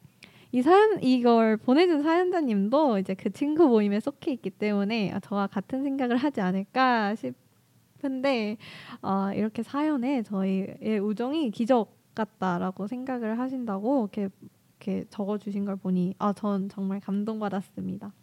이 0.54 0.62
사연 0.62 1.02
이걸 1.04 1.58
보내준 1.58 2.04
사연자님도 2.04 3.00
이제 3.00 3.14
그 3.16 3.30
친구 3.32 3.68
모임에 3.68 4.00
속해 4.00 4.32
있기 4.32 4.50
때문에 4.50 5.14
저와 5.22 5.48
같은 5.48 5.84
생각을 5.84 6.18
하지 6.18 6.42
않을까 6.42 7.16
싶 7.16 7.34
은데 8.04 8.58
어, 9.02 9.32
이렇게 9.34 9.64
사연에 9.64 10.24
저희의 10.24 11.00
우정이 11.00 11.52
기적 11.52 11.96
같다라고 12.16 12.88
생각을 12.88 13.40
하신다고 13.40 14.10
이렇게 14.14 14.30
이렇게 14.80 15.06
적어주신 15.10 15.66
걸 15.66 15.76
보니 15.76 16.16
아, 16.20 16.34
전 16.34 16.70
정말 16.70 17.00
감동받았습니다. 17.00 18.14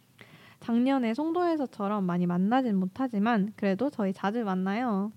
작년에 0.59 1.13
송도에서처럼 1.13 2.05
많이 2.05 2.25
만나진 2.25 2.77
못하지만 2.77 3.53
그래도 3.55 3.89
저희 3.89 4.13
자주 4.13 4.43
만나요. 4.43 5.11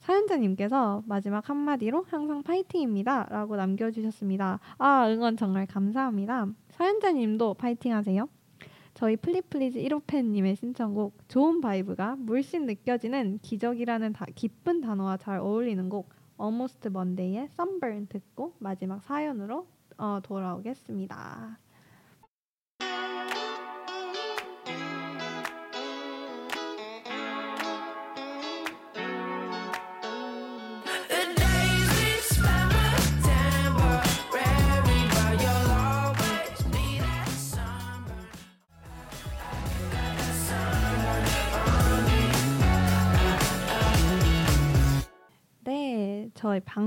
사연자님께서 0.00 1.02
마지막 1.06 1.48
한마디로 1.48 2.06
항상 2.08 2.42
파이팅입니다. 2.42 3.26
라고 3.28 3.56
남겨주셨습니다. 3.56 4.60
아, 4.78 5.08
응원 5.08 5.36
정말 5.36 5.66
감사합니다. 5.66 6.46
사연자님도 6.70 7.54
파이팅 7.54 7.92
하세요. 7.92 8.28
저희 8.96 9.14
플리플리즈 9.16 9.78
1호팬님의 9.78 10.56
신청곡 10.56 11.28
좋은 11.28 11.60
vibe가 11.60 12.16
물씬 12.16 12.64
느껴지는 12.64 13.38
기적이라는 13.42 14.14
다, 14.14 14.24
기쁜 14.34 14.80
단어와 14.80 15.18
잘 15.18 15.38
어울리는 15.38 15.86
곡 15.90 16.08
Almost 16.40 16.88
Monday의 16.88 17.50
Sunburn 17.52 18.06
듣고 18.06 18.54
마지막 18.58 19.02
사연으로 19.02 19.66
어, 19.98 20.20
돌아오겠습니다. 20.22 21.58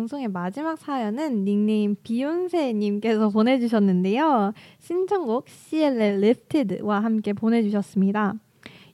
방송의 0.09 0.27
마지막 0.29 0.75
사연은 0.75 1.45
닉네임 1.45 1.95
비욘세님께서 2.01 3.29
보내주셨는데요. 3.29 4.53
신청곡 4.79 5.47
CL의 5.47 6.13
Lifted와 6.13 7.03
함께 7.03 7.31
보내주셨습니다. 7.31 8.33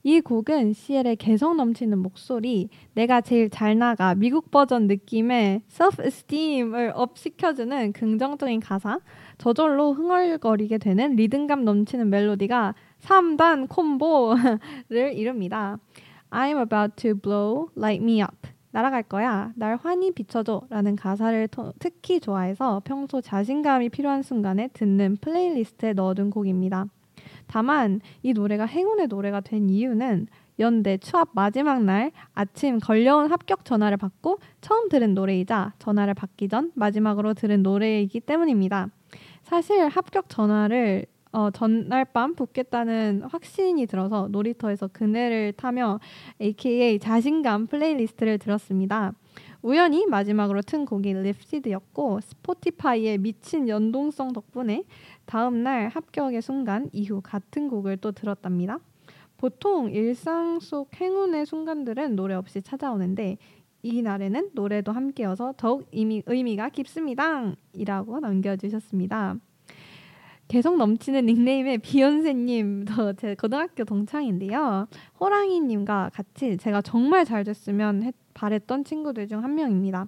이 0.04 0.19
곡은 0.19 0.73
CL의 0.73 1.15
개성 1.15 1.56
넘치는 1.56 1.99
목소리, 1.99 2.67
내가 2.95 3.21
제일 3.21 3.49
잘 3.49 3.78
나가 3.78 4.13
미국 4.13 4.51
버전 4.51 4.88
느낌의 4.88 5.62
self-esteem을 5.69 6.91
업시켜주는 6.93 7.93
긍정적인 7.93 8.60
가사, 8.60 8.99
저절로 9.38 9.93
흥얼거리게 9.93 10.80
되는 10.80 11.15
리듬감 11.15 11.63
넘치는 11.63 12.10
멜로디가 12.10 12.75
3단 12.99 13.69
콤보를 13.69 14.60
이룹니다. 15.15 15.80
I'm 16.30 16.60
about 16.60 16.97
to 16.97 17.15
blow, 17.15 17.69
light 17.78 18.04
me 18.04 18.21
up. 18.21 18.55
날아갈 18.75 19.03
거야. 19.03 19.53
날 19.55 19.77
환히 19.81 20.11
비춰줘. 20.11 20.63
라는 20.69 20.97
가사를 20.97 21.47
토, 21.47 21.71
특히 21.79 22.19
좋아해서 22.19 22.81
평소 22.83 23.21
자신감이 23.21 23.88
필요한 23.88 24.21
순간에 24.21 24.67
듣는 24.73 25.15
playlist에 25.21 25.93
넣어둔 25.93 26.29
곡입니다. 26.29 26.85
다만 27.47 28.01
이 28.21 28.33
노래가 28.33 28.65
행운의 28.65 29.07
노래가 29.07 29.39
된 29.39 29.69
이유는 29.69 30.27
연대 30.59 30.97
추합 30.97 31.29
마지막 31.31 31.83
날 31.85 32.11
아침 32.33 32.79
걸려온 32.79 33.31
합격 33.31 33.63
전화를 33.63 33.95
받고 33.95 34.39
처음 34.59 34.89
들은 34.89 35.13
노래이자 35.13 35.71
전화를 35.79 36.13
받기 36.13 36.49
전 36.49 36.73
마지막으로 36.75 37.33
들은 37.33 37.63
노래이기 37.63 38.19
때문입니다. 38.19 38.89
사실 39.43 39.88
합격 39.88 40.27
전화를 40.27 41.05
어, 41.36 41.52
전날 41.52 42.06
밤 42.06 42.34
붙겠다는 42.34 43.24
확신이 43.24 43.88
들어서 43.88 44.30
놀이터에서 44.30 44.88
그네를 44.88 45.52
타며 45.52 46.00
AKA 46.41 46.98
자신감 46.98 47.67
playlist를 47.67 48.38
들었습니다. 48.38 49.12
우연히 49.62 50.06
마지막으로 50.06 50.62
튼 50.62 50.86
곡이 50.86 51.13
립시드였고 51.13 52.21
Spotify의 52.21 53.17
미친 53.17 53.67
연동성 53.67 54.32
덕분에 54.32 54.86
다음날 55.26 55.89
합격의 55.89 56.41
순간 56.41 56.89
이후 56.93 57.19
같은 57.21 57.67
곡을 57.67 57.98
또 57.98 58.13
들었답니다. 58.13 58.80
보통 59.36 59.91
일상 59.91 60.62
속 60.62 60.89
행운의 60.95 61.45
순간들은 61.45 62.15
노래 62.15 62.36
없이 62.36 62.62
찾아오는데 62.62 63.38
이 63.84 64.02
날에는 64.02 64.52
노래도 64.54 64.93
함께여서 64.93 65.54
더욱 65.58 65.86
의미, 65.91 66.24
의미가 66.28 66.69
깊습니다. 66.69 67.54
이라고 67.74 68.21
남겨주셨습니다. 68.21 69.36
개성 70.47 70.77
넘치는 70.77 71.25
닉네임의 71.25 71.79
비욘세님, 71.79 72.86
제 73.17 73.36
고등학교 73.36 73.84
동창인데요. 73.84 74.88
호랑이님과 75.19 76.12
같이 76.13 76.58
제가 76.58 76.81
정말 76.81 77.25
잘 77.25 77.43
됐으면 77.43 78.03
했, 78.03 78.13
바랬던 78.34 78.84
친구들 78.84 79.27
중 79.27 79.43
한 79.43 79.55
명입니다. 79.55 80.08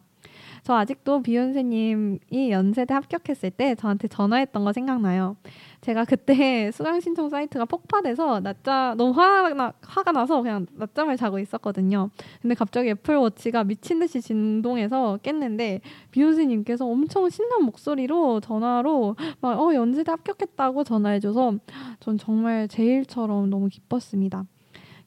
저 0.67 0.73
아직도 0.73 1.21
비욘세님이 1.21 2.51
연세대 2.51 2.93
합격했을 2.93 3.51
때 3.51 3.73
저한테 3.73 4.09
전화했던 4.09 4.65
거 4.65 4.73
생각나요. 4.73 5.37
제가 5.79 6.03
그때 6.03 6.71
수강 6.75 6.99
신청 6.99 7.29
사이트가 7.29 7.63
폭파돼서 7.63 8.41
낮잠 8.41 8.97
너무 8.97 9.11
화가, 9.11 9.73
화가 9.81 10.11
나서 10.11 10.41
그냥 10.41 10.65
낮잠을 10.73 11.15
자고 11.15 11.39
있었거든요. 11.39 12.09
근데 12.41 12.53
갑자기 12.53 12.89
애플워치가 12.89 13.63
미친 13.63 13.99
듯이 13.99 14.19
진동해서 14.19 15.19
깼는데 15.23 15.79
비욘세님께서 16.11 16.85
엄청 16.85 17.29
신난 17.29 17.63
목소리로 17.63 18.41
전화로 18.41 19.15
막 19.39 19.57
어 19.57 19.73
연세대 19.73 20.11
합격했다고 20.11 20.83
전화해줘서 20.83 21.53
전 22.01 22.17
정말 22.17 22.67
제 22.67 22.82
일처럼 22.82 23.49
너무 23.49 23.69
기뻤습니다. 23.69 24.43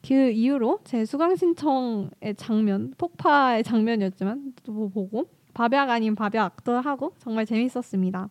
그 0.09 0.15
이후로 0.31 0.79
제 0.85 1.05
수강 1.05 1.37
신청의 1.37 2.35
장면, 2.39 2.95
폭파의 2.97 3.63
장면이었지만 3.63 4.55
또 4.65 4.89
보고 4.89 5.29
밥약 5.55 5.91
아닌 5.91 6.15
밥약도 6.15 6.81
하고 6.81 7.15
정말 7.19 7.47
재밌었습니다. 7.47 8.29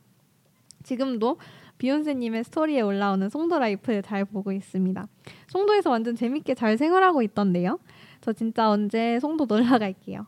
지금도 0.84 1.38
비욘세님의 1.78 2.44
스토리에 2.44 2.82
올라오는 2.82 3.30
송도 3.30 3.60
life 3.60 4.02
잘 4.02 4.26
보고 4.26 4.52
있습니다. 4.52 5.08
송도에서 5.48 5.90
완전 5.90 6.16
재밌게 6.16 6.56
잘 6.56 6.78
생활하고 6.78 7.22
있던데요. 7.24 7.80
저 8.22 8.34
진짜 8.34 8.70
언제 8.70 9.20
송도 9.20 9.46
놀러 9.46 9.80
갈게요. 9.80 10.26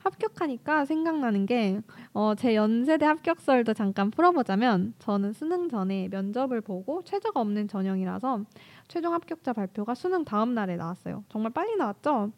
합격하니까 0.00 0.84
생각나는 0.84 1.46
게, 1.46 1.80
어, 2.12 2.34
제 2.36 2.54
연세대 2.54 3.04
합격설도 3.04 3.74
잠깐 3.74 4.10
풀어보자면, 4.10 4.94
저는 5.00 5.32
수능 5.32 5.68
전에 5.68 6.08
면접을 6.08 6.60
보고 6.60 7.02
최저가 7.02 7.40
없는 7.40 7.66
전형이라서 7.66 8.44
최종 8.86 9.14
합격자 9.14 9.52
발표가 9.52 9.94
수능 9.94 10.24
다음 10.24 10.54
날에 10.54 10.76
나왔어요. 10.76 11.24
정말 11.28 11.52
빨리 11.52 11.76
나왔죠? 11.76 12.30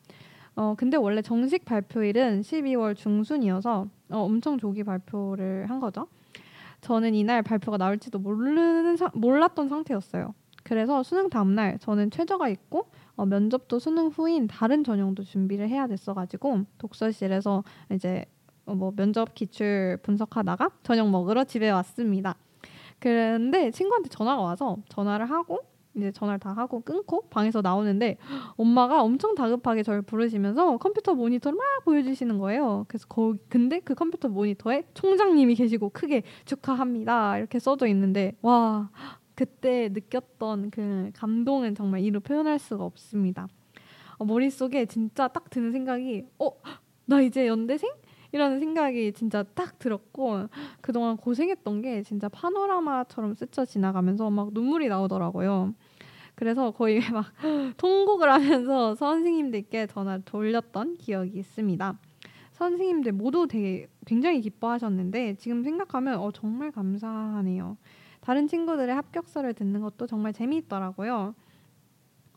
어, 0.59 0.75
근데 0.77 0.97
원래 0.97 1.23
정식 1.23 1.65
발표일은 1.65 2.41
12월 2.41 2.97
중순이어서 2.97 3.87
어, 4.11 4.19
엄청 4.19 4.59
조기 4.59 4.83
발표를 4.83 5.71
한 5.71 5.79
거죠. 5.79 6.09
저는 6.81 7.15
이날 7.15 7.43
발표가 7.45 7.77
나올지도 7.77 8.19
모르는 8.19 8.97
사, 8.97 9.09
몰랐던 9.15 9.69
상태였어요. 9.69 10.35
그래서 10.65 11.05
수능 11.05 11.31
다음 11.31 11.55
날 11.55 11.79
저는 11.79 12.11
최저가 12.11 12.49
있고 12.49 12.91
어, 13.15 13.25
면접도 13.25 13.79
수능 13.79 14.09
후인 14.09 14.49
다른 14.49 14.83
전형도 14.83 15.23
준비를 15.23 15.69
해야 15.69 15.87
됐어가지고 15.87 16.65
독서실에서 16.79 17.63
이제 17.93 18.25
어, 18.67 18.75
뭐 18.75 18.91
면접 18.97 19.37
기출 19.37 20.01
분석하다가 20.03 20.71
저녁 20.83 21.09
먹으러 21.09 21.45
집에 21.45 21.71
왔습니다. 21.71 22.35
그런데 22.99 23.71
친구한테 23.71 24.09
전화가 24.09 24.43
와서 24.43 24.77
전화를 24.89 25.31
하고 25.31 25.61
이제 25.99 26.13
전화를 26.13 26.39
다 26.39 26.53
하고 26.53 26.81
끊고 26.81 27.23
방에서 27.29 27.61
나오는데 27.61 28.17
엄마가 28.57 29.03
엄청 29.03 29.35
다급하게 29.35 29.83
저를 29.83 30.03
부르시면서 30.03 30.79
컴퓨터 30.79 31.15
모니터를 31.15 31.57
막 31.57 31.65
보여주시는 31.85 32.39
거예요. 32.39 32.85
그래서 32.89 33.07
거 33.09 33.35
근데 33.49 33.81
그 33.81 33.95
컴퓨터 33.95 34.29
모니터에 34.29 34.85
총장님이 34.95 35.55
계시고 35.55 35.91
크게 35.91 36.23
축하합니다 36.45 37.39
이렇게 37.39 37.59
써져 37.59 37.87
있는데 37.89 38.33
와 38.43 38.91
그때 39.35 39.89
느꼈던 39.93 40.71
그 40.71 41.11
감동은 41.15 41.75
정말 41.75 42.01
이로 42.01 42.21
표현할 42.21 42.59
수가 42.59 42.85
없습니다. 42.85 43.47
어, 44.19 44.25
머릿속에 44.25 44.87
진짜 44.87 45.29
딱 45.29 45.51
드는 45.51 45.73
생각이 45.73 46.25
어 46.39 46.53
나 47.09 47.23
이제 47.23 47.47
연대생? 47.47 47.91
이라는 48.33 48.61
생각이 48.61 49.15
진짜 49.15 49.43
딱 49.43 49.79
들었고 49.79 50.49
그동안 50.83 51.17
고생했던 51.17 51.81
게 51.81 52.03
진짜 52.03 52.29
파노라마처럼 52.29 53.35
스쳐 53.35 53.65
지나가면서 53.65 54.29
막 54.29 54.53
눈물이 54.53 54.89
나오더라고요. 54.89 55.73
그래서 56.39 56.71
거의 56.71 57.01
막 57.13 57.27
통곡을 57.79 58.33
하면서 58.33 58.95
선생님들께 58.95 59.89
전화를 59.89 60.23
돌렸던 60.25 60.95
기억이 60.99 61.37
있습니다. 61.37 61.99
선생님들 62.53 63.11
모두 63.11 63.49
되게 63.49 63.89
굉장히 64.07 64.41
기뻐하셨는데 64.41 65.35
지금 65.35 65.65
생각하면 65.65 66.21
어, 66.21 66.31
정말 66.31 66.71
감사하네요. 66.71 67.77
다른 68.21 68.47
친구들의 68.47 68.95
합격서를 68.95 69.55
듣는 69.55 69.81
것도 69.81 70.07
정말 70.07 70.33
재미있더라고요. 70.33 71.35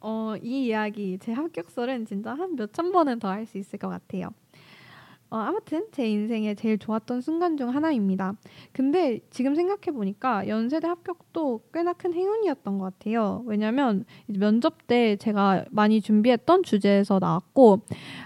어, 0.02 0.34
이 0.42 0.66
이야기 0.66 1.20
제 1.20 1.32
합격설은 1.32 2.08
진짜 2.08 2.34
한 2.34 2.56
몇천 2.56 2.92
번은 2.92 3.20
더 3.20 3.28
할 3.30 3.46
수 3.46 3.60
있을 3.60 3.78
것 3.78 3.88
같아요. 3.88 4.30
어, 5.32 5.38
아무튼 5.38 5.88
제 5.94 6.06
인생에 6.10 6.56
제일 6.56 6.78
좋았던 6.78 7.22
순간 7.22 7.56
중 7.56 7.74
하나입니다. 7.74 8.36
근데 8.74 9.22
지금 9.30 9.56
생각해 9.56 9.96
보니까 9.96 10.46
연세대 10.50 10.86
합격도 10.88 11.62
꽤나 11.74 11.94
큰 11.94 12.14
행운이었던 12.14 12.78
것 12.78 12.84
같아요. 12.84 13.42
왜냐면 13.46 14.04
면접 14.28 14.88
때 14.88 15.16
제가 15.16 15.64
많이 15.72 16.02
준비했던 16.02 16.64
주제에서 16.64 17.20
나왔고 17.20 17.80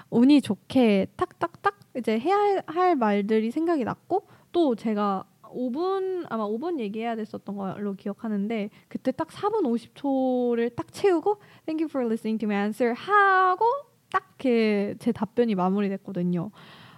운이 0.10 0.41
좋게 0.41 1.06
탁탁탁 1.15 1.80
이제 1.96 2.20
해야 2.20 2.63
할 2.65 2.96
말들이 2.96 3.52
생각이 3.52 3.84
났고 3.84 4.26
또 4.52 4.74
제가 4.76 5.26
5분 5.44 6.26
아마 6.30 6.48
5분 6.48 6.80
얘기해야 6.80 7.15
됐었던 7.15 7.56
걸로 7.56 7.94
기억하는데 7.94 8.72
그때 8.88 9.12
딱 9.12 9.28
4분 9.28 9.62
50초를 9.63 10.76
딱 10.76 10.91
채우고 10.91 11.38
Thank 11.68 11.84
you 11.84 11.88
for 11.88 12.04
listening 12.04 12.39
to 12.39 12.48
my 12.48 12.63
answer 12.63 12.96
하고 12.96 13.65
딱제 14.10 14.96
답변이 15.13 15.54
마무리됐거든요. 15.54 16.50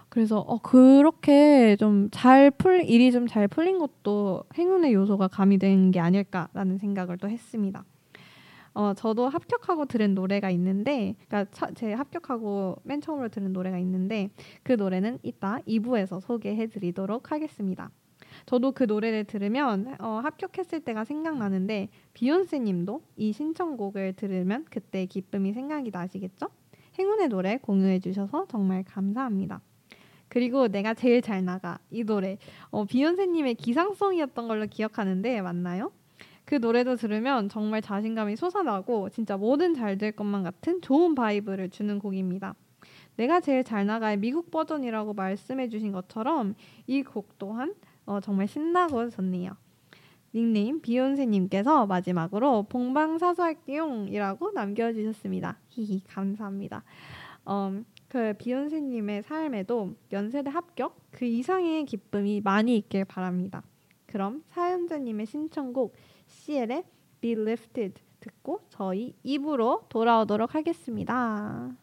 그래서 0.08 0.38
어 0.40 0.58
그렇게 0.60 1.76
좀 1.76 2.08
잘 2.10 2.50
풀 2.50 2.84
일이 2.84 3.12
좀 3.12 3.26
잘 3.26 3.46
풀린 3.48 3.78
것도 3.78 4.44
행운의 4.56 4.92
요소가 4.94 5.28
가미된 5.28 5.90
게 5.90 6.00
아닐까라는 6.00 6.78
생각을 6.78 7.18
또 7.18 7.28
했습니다. 7.28 7.84
어 8.74 8.94
저도 8.94 9.28
합격하고 9.28 9.86
들은 9.86 10.14
노래가 10.14 10.50
있는데 10.50 11.14
그러니까 11.28 11.72
제 11.74 11.92
합격하고 11.92 12.76
맨 12.84 13.00
처음으로 13.00 13.28
들은 13.28 13.52
노래가 13.52 13.78
있는데 13.78 14.30
그 14.62 14.72
노래는 14.72 15.18
이따 15.22 15.58
2부에서 15.66 16.20
소개해 16.20 16.68
드리도록 16.68 17.32
하겠습니다. 17.32 17.90
저도 18.46 18.72
그 18.72 18.84
노래를 18.84 19.24
들으면 19.24 19.94
어, 19.98 20.20
합격했을 20.22 20.80
때가 20.80 21.04
생각나는데 21.04 21.88
비욘세 22.14 22.60
님도 22.60 23.02
이 23.16 23.32
신청곡을 23.32 24.14
들으면 24.14 24.64
그때 24.70 25.06
기쁨이 25.06 25.52
생각이 25.52 25.90
나시겠죠? 25.90 26.48
행운의 26.98 27.28
노래 27.28 27.58
공유해 27.58 28.00
주셔서 28.00 28.46
정말 28.48 28.84
감사합니다. 28.84 29.60
그리고 30.28 30.68
내가 30.68 30.94
제일 30.94 31.22
잘 31.22 31.44
나가 31.44 31.78
이 31.90 32.04
노래 32.04 32.38
어, 32.70 32.84
비욘세님의 32.84 33.54
기상송이었던 33.56 34.48
걸로 34.48 34.66
기억하는데 34.66 35.40
맞나요? 35.40 35.92
그 36.44 36.54
노래도 36.56 36.96
들으면 36.96 37.48
정말 37.48 37.82
자신감이 37.82 38.36
솟아나고 38.36 39.10
진짜 39.10 39.36
뭐든 39.36 39.74
잘 39.74 39.98
될 39.98 40.12
것만 40.12 40.42
같은 40.42 40.80
좋은 40.80 41.14
vibe를 41.14 41.70
주는 41.70 41.98
곡입니다. 41.98 42.54
내가 43.16 43.40
제일 43.40 43.64
잘 43.64 43.84
나가의 43.84 44.16
미국 44.18 44.50
버전이라고 44.50 45.12
말씀해 45.12 45.68
주신 45.68 45.92
것처럼 45.92 46.54
이 46.86 47.02
곡 47.02 47.38
또한 47.38 47.74
어, 48.06 48.20
정말 48.20 48.48
신나고 48.48 49.10
좋네요. 49.10 49.52
닉네임 50.34 50.80
비욘세님께서 50.80 51.86
마지막으로 51.86 52.64
봉방사수할게용이라고 52.68 54.52
남겨주셨습니다. 54.52 55.58
히히 55.68 56.02
감사합니다. 56.06 56.82
음, 57.48 57.84
그 58.08 58.32
비욘세님의 58.38 59.22
삶에도 59.22 59.94
연세대 60.12 60.50
합격 60.50 60.98
그 61.10 61.24
이상의 61.24 61.84
기쁨이 61.84 62.40
많이 62.40 62.76
있길 62.78 63.04
바랍니다. 63.04 63.62
그럼 64.06 64.42
사연자님의 64.48 65.26
신청곡 65.26 65.94
CL의 66.26 66.84
Be 67.20 67.32
Lifted 67.32 68.00
듣고 68.20 68.60
저희 68.70 69.14
입으로 69.22 69.84
돌아오도록 69.88 70.54
하겠습니다. 70.54 71.76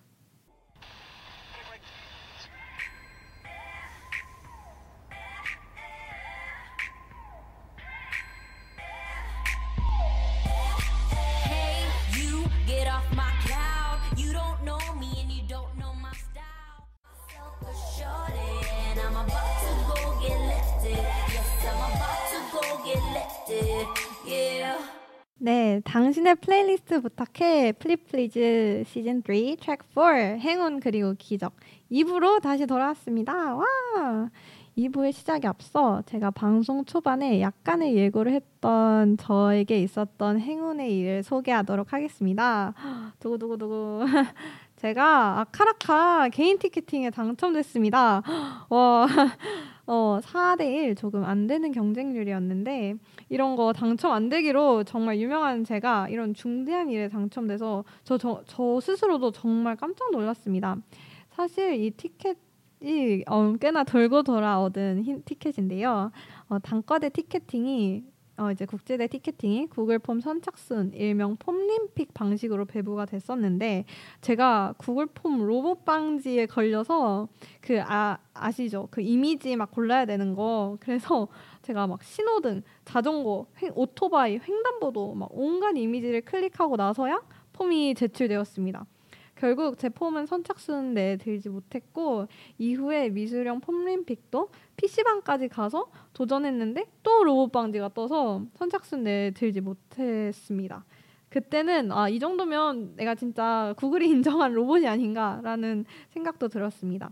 네, 25.45 25.79
당신의 25.85 26.37
플레이리스트 26.37 27.01
부탁해 27.01 27.73
플리 27.73 28.07
플리즈 28.07 28.83
시즌 28.87 29.21
3 29.21 29.57
트랙 29.61 29.83
4 29.93 30.13
행운 30.39 30.79
그리고 30.79 31.13
기적 31.19 31.53
2부로 31.91 32.41
다시 32.41 32.65
돌아왔습니다. 32.65 33.53
와! 33.53 33.63
2부의 34.75 35.11
시작에 35.11 35.41
앞서 35.45 36.01
제가 36.07 36.31
방송 36.31 36.83
초반에 36.83 37.41
약간의 37.41 37.95
예고를 37.95 38.31
했던 38.33 39.17
저에게 39.17 39.83
있었던 39.83 40.39
행운의 40.39 40.97
일을 40.97 41.21
소개하도록 41.21 41.93
하겠습니다. 41.93 42.73
두구두구두구. 43.19 44.03
제가 44.75 45.39
아카라카 45.39 46.29
개인 46.29 46.59
ticketing에 46.59 47.09
당첨됐습니다. 47.09 48.21
와, 48.69 49.07
어, 49.87 50.19
4대1 50.21 50.97
조금 50.97 51.23
안 51.23 51.47
되는 51.47 51.71
경쟁률이었는데 51.71 52.95
이런 53.29 53.55
거 53.55 53.71
당첨 53.71 54.11
안 54.11 54.29
되기로 54.29 54.83
정말 54.83 55.19
유명한 55.19 55.63
제가 55.63 56.09
이런 56.09 56.33
중대한 56.33 56.89
일에 56.89 57.07
당첨돼서 57.07 57.85
저, 58.03 58.17
저, 58.17 58.41
저 58.47 58.79
스스로도 58.81 59.31
정말 59.31 59.75
깜짝 59.75 60.11
놀랐습니다. 60.11 60.75
사실 61.29 61.81
이 61.81 61.91
티켓 61.91 62.37
이 62.81 63.23
어, 63.27 63.53
꽤나 63.53 63.83
돌고 63.83 64.23
돌아 64.23 64.61
얻은 64.61 65.03
흰 65.03 65.23
티켓인데요. 65.23 66.11
어, 66.49 66.59
단과대 66.59 67.09
티켓팅이 67.09 68.03
어, 68.37 68.51
이제 68.51 68.65
국제대 68.65 69.07
티켓팅이 69.07 69.67
구글 69.67 69.97
폼 69.97 70.19
선착순 70.19 70.91
일명 70.93 71.37
폼림픽 71.37 72.13
방식으로 72.13 72.65
배부가 72.65 73.05
됐었는데 73.05 73.85
제가 74.19 74.73
구글 74.77 75.05
폼 75.05 75.45
로봇 75.45 75.85
방지에 75.85 76.45
걸려서 76.45 77.29
그 77.61 77.81
아, 77.81 78.17
아시죠? 78.33 78.89
그 78.91 79.01
이미지 79.01 79.55
막 79.55 79.71
골라야 79.71 80.05
되는 80.05 80.35
거 80.35 80.77
그래서 80.81 81.29
제가 81.61 81.87
막 81.87 82.03
신호등, 82.03 82.61
자전거, 82.83 83.47
횡, 83.61 83.71
오토바이, 83.73 84.37
횡단보도 84.37 85.13
막 85.15 85.29
온갖 85.31 85.75
이미지를 85.77 86.21
클릭하고 86.21 86.75
나서야 86.75 87.21
폼이 87.53 87.95
제출되었습니다. 87.95 88.85
결국 89.45 89.77
제 89.77 89.89
폼은 89.89 90.25
선착순 90.25 90.95
내에 90.95 91.17
들지 91.17 91.49
못했고 91.49 92.27
이후에 92.57 93.09
미술형 93.09 93.59
폼림픽도 93.59 94.49
PC방까지 94.75 95.49
가서 95.49 95.85
도전했는데 96.13 96.87
또 97.03 97.23
로봇 97.23 97.51
방지가 97.51 97.89
떠서 97.89 98.41
선착순 98.55 99.03
내에 99.03 99.31
들지 99.31 99.61
못했습니다. 99.61 100.83
그때는 101.29 101.91
아, 101.91 102.09
이 102.09 102.17
정도면 102.17 102.95
내가 102.95 103.13
진짜 103.13 103.75
구글이 103.77 104.09
인정한 104.09 104.51
로봇이 104.53 104.87
아닌가라는 104.87 105.85
생각도 106.09 106.47
들었습니다. 106.47 107.11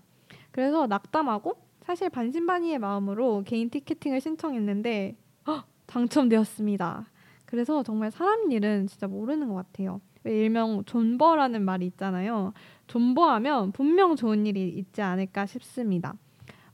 그래서 0.49 0.87
낙담하고 0.87 1.55
사실 1.83 2.09
반신반의의 2.09 2.79
마음으로 2.79 3.43
개인 3.45 3.69
티켓팅을 3.69 4.21
신청했는데 4.21 5.15
헉, 5.47 5.67
당첨되었습니다. 5.85 7.05
그래서 7.45 7.83
정말 7.83 8.09
사람 8.09 8.51
일은 8.51 8.87
진짜 8.87 9.05
모르는 9.05 9.49
것 9.49 9.53
같아요. 9.53 10.01
일명 10.25 10.83
존버라는 10.85 11.63
말이 11.63 11.85
있잖아요. 11.87 12.53
존버하면 12.87 13.71
분명 13.71 14.15
좋은 14.15 14.45
일이 14.45 14.69
있지 14.69 15.01
않을까 15.01 15.45
싶습니다. 15.45 16.13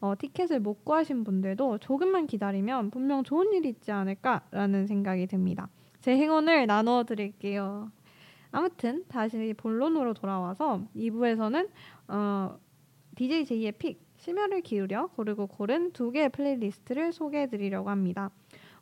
어, 0.02 0.14
티켓을 0.18 0.60
못 0.60 0.86
구하신 0.86 1.24
분들도 1.24 1.80
조금만 1.80 2.26
기다리면 2.26 2.90
분명 2.90 3.24
좋은 3.24 3.52
일이 3.54 3.70
있지 3.70 3.92
않을까라는 3.92 4.88
생각이 4.88 5.28
듭니다. 5.28 5.70
제 6.02 6.16
행운을 6.16 6.68
나누어 6.68 7.04
드릴게요. 7.04 7.92
아무튼 8.52 9.04
다시 9.08 9.54
본론으로 9.58 10.14
돌아와서 10.14 10.82
2부에서는 10.96 11.70
어, 12.08 12.58
DJ 13.16 13.46
제이의 13.46 13.74
pick 13.74 14.02
심혈을 14.18 14.62
기울여 14.62 15.08
고르고 15.08 15.48
고른 15.48 15.92
두 15.92 16.12
개의 16.12 16.30
playlist를 16.30 17.14
소개해 17.14 17.48
드리려고 17.48 17.90
합니다. 17.90 18.32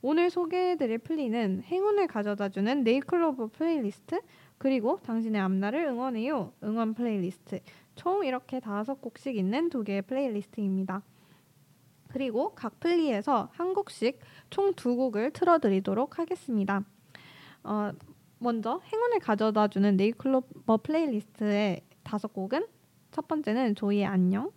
오늘 0.02 0.30
소개해 0.30 0.78
드릴 0.78 1.00
플리는 1.00 1.64
행운을 1.64 2.08
가져다 2.08 2.50
주는 2.50 2.84
네이클로버 2.84 3.48
플레이리스트 3.48 4.20
그리고 4.58 5.00
당신의 5.04 5.40
앞날을 5.42 5.86
응원해요. 5.86 6.54
응원 6.64 6.94
플레이리스트. 6.94 7.60
총 7.96 8.26
이렇게 8.26 8.60
다섯 8.60 9.02
곡씩 9.02 9.36
있는 9.36 9.70
두 9.70 9.84
개의 9.84 10.02
playlist입니다. 10.04 11.02
그리고 12.10 12.54
각 12.56 12.80
플리에서 12.80 13.50
한 13.54 13.74
곡씩 13.74 14.20
총 14.50 14.74
두 14.76 14.96
곡을 14.96 15.32
틀어드리도록 15.32 16.20
하겠습니다. 16.20 16.84
어, 17.64 17.92
먼저 18.40 18.82
행운을 18.92 19.20
가져다 19.20 19.68
주는 19.68 19.98
네잎클로버 19.98 20.78
플레이리스트의 20.78 21.82
다섯 22.04 22.34
곡은 22.34 22.66
첫 23.12 23.28
번째는 23.28 23.76
조이의 23.76 24.06
안녕. 24.06 24.52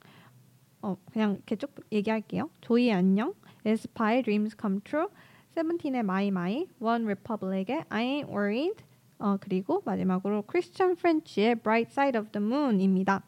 어, 0.83 0.97
그냥 1.13 1.33
이렇게 1.33 1.57
쭉 1.57 1.75
얘기할게요. 1.93 2.51
조이의 2.61 2.93
안녕, 2.93 3.35
에스파의 3.65 4.23
Dreams 4.23 4.57
Come 4.61 4.81
True, 4.85 5.09
세븐틴의 5.55 6.01
My 6.01 6.29
My, 6.29 6.67
One 6.79 7.05
Republic의 7.05 7.85
I 7.89 8.05
Ain't 8.05 8.29
Worried, 8.29 8.83
어, 9.21 9.37
그리고 9.41 9.83
마지막으로 9.85 10.43
크리스천 10.43 10.97
프렌치의 10.97 11.57
Bright 11.57 11.91
Side 11.93 12.19
of 12.19 12.31
the 12.33 12.45
Moon입니다. 12.45 13.23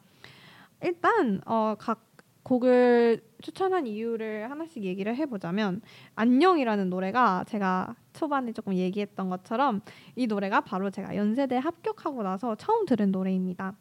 일단 0.82 1.40
어, 1.46 1.76
각 1.78 2.12
곡을 2.42 3.22
추천한 3.40 3.86
이유를 3.86 4.50
하나씩 4.50 4.82
얘기를 4.82 5.14
해보자면 5.14 5.80
안녕이라는 6.16 6.90
노래가 6.90 7.44
제가 7.46 7.94
초반에 8.14 8.52
조금 8.52 8.74
얘기했던 8.74 9.28
것처럼 9.28 9.80
이 10.16 10.26
노래가 10.26 10.60
바로 10.60 10.90
제가 10.90 11.14
연세대 11.14 11.56
합격하고 11.56 12.22
나서 12.24 12.56
처음 12.56 12.84
들은 12.84 13.12
노래입니다. 13.12 13.76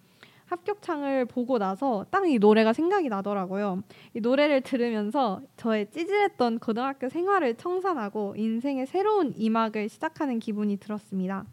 합격창을 0.46 1.26
보고 1.26 1.58
나서 1.58 2.06
딱 2.12 2.26
이 2.26 2.38
노래가 2.38 2.72
생각이 2.74 3.10
나더라고요. 3.10 3.82
이 4.14 4.20
노래를 4.20 4.62
들으면서 4.62 5.42
저의 5.58 5.90
찌질했던 5.90 6.60
고등학교 6.60 7.10
생활을 7.10 7.56
청산하고 7.56 8.36
인생의 8.38 8.86
새로운 8.86 9.34
이막을 9.38 9.90
시작하는 9.90 10.40
기분이 10.40 10.78
들었습니다. 10.78 11.46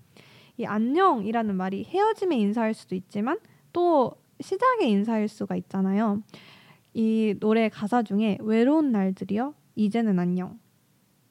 이 0.59 0.66
안녕이라는 0.66 1.54
말이 1.54 1.84
헤어짐의 1.84 2.40
인사일 2.40 2.74
수도 2.74 2.96
있지만 2.96 3.38
또 3.72 4.12
시작의 4.40 4.90
인사일 4.90 5.28
수가 5.28 5.54
있잖아요. 5.54 6.20
이 6.94 7.36
노래 7.38 7.68
가사 7.68 8.02
중에 8.02 8.38
외로운 8.40 8.90
날들이여 8.90 9.54
이제는 9.76 10.18
안녕 10.18 10.59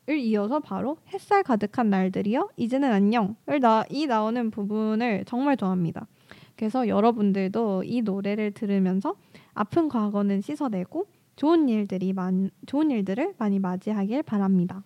이어서 0.10 0.62
바로 0.62 0.98
햇살 1.14 1.44
가득한 1.44 1.90
날들이요. 1.90 2.52
이제는 2.56 2.90
안녕을 2.90 3.60
나, 3.60 3.84
이 3.90 4.06
나오는 4.06 4.50
부분을 4.50 5.26
정말 5.26 5.58
좋아합니다. 5.58 6.08
그래서 6.56 6.88
여러분들도 6.88 7.84
이 7.84 8.02
노래를 8.04 8.52
들으면서 8.52 9.16
아픈 9.54 9.90
과거는 9.90 10.40
씻어내고 10.40 11.06
좋은 11.36 11.68
일들이 11.68 12.14
많, 12.14 12.50
좋은 12.66 12.90
일들을 12.92 13.36
많이 13.38 13.60
맞이하길 13.60 14.24
바랍니다. 14.24 14.84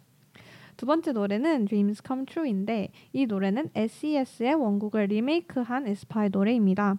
두 0.78 0.86
번째 0.86 1.12
노래는 1.12 1.66
Dreams 1.66 2.02
Come 2.06 2.26
True인데 2.26 2.90
이 3.14 3.26
노래는 3.26 3.70
SES의 3.76 4.56
원곡을 4.56 5.06
리메이크한 5.06 5.88
에스파의 5.88 6.30
노래입니다. 6.32 6.98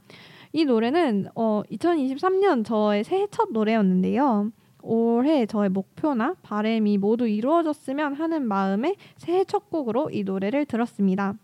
이 0.52 0.64
노래는 0.64 1.28
어, 1.34 1.62
2023년 1.70 2.64
저의 2.64 3.04
새해 3.04 3.26
첫 3.30 3.50
노래였는데요. 3.52 4.52
올해 4.82 5.46
저의 5.46 5.70
목표나 5.70 6.34
바램이 6.42 6.98
모두 6.98 7.26
이루어졌으면 7.28 8.14
하는 8.14 8.46
마음에 8.46 8.96
새해 9.16 9.44
첫 9.44 9.70
곡으로 9.70 10.10
이 10.10 10.24
노래를 10.24 10.66
들었습니다. 10.66 11.34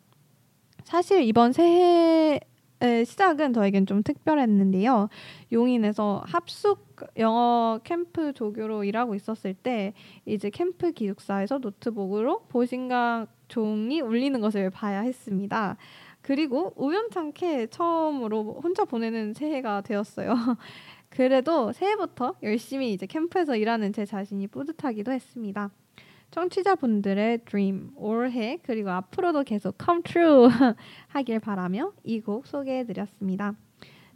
사실 0.85 1.23
이번 1.23 1.53
새해 1.53 2.41
시작은 2.81 3.53
저에겐 3.53 3.87
좀 3.87 4.03
특별했는데요. 4.03 5.09
용인에서 5.53 6.23
합숙 6.27 6.97
영어 7.17 7.81
캠프 7.85 8.33
조교로 8.33 8.85
일하고 8.85 9.15
있었을 9.15 9.55
때 9.55 9.95
이제 10.25 10.51
캠프 10.51 10.93
기숙사에서 10.93 11.59
노트북으로 11.59 12.47
보신각 12.49 13.27
종이 13.49 14.01
울리는 14.01 14.41
것을 14.41 14.71
봐야 14.71 15.01
했습니다. 15.01 15.77
그리고 16.23 16.73
우연찮게 16.77 17.69
처음으로 17.69 18.61
혼자 18.63 18.85
보내는 18.85 19.35
새해가 19.35 19.83
되었어요. 19.83 20.35
그래도 21.09 21.73
새해부터 21.73 22.35
열심히 22.43 22.93
이제 22.93 23.07
캠프에서 23.07 23.57
일하는 23.57 23.93
제 23.93 24.05
자신이 24.05 24.47
뿌듯하기도 24.49 25.11
했습니다. 25.11 25.71
청취자분들의 26.31 27.39
dream 27.47 27.91
올해 27.97 28.59
그리고 28.63 28.91
앞으로도 28.91 29.45
계속 29.45 29.77
come 29.83 30.03
true 30.03 30.49
하길 31.09 31.41
바라며 31.41 31.93
이 32.05 32.21
곡 32.21 32.47
소개해드렸습니다. 32.47 33.55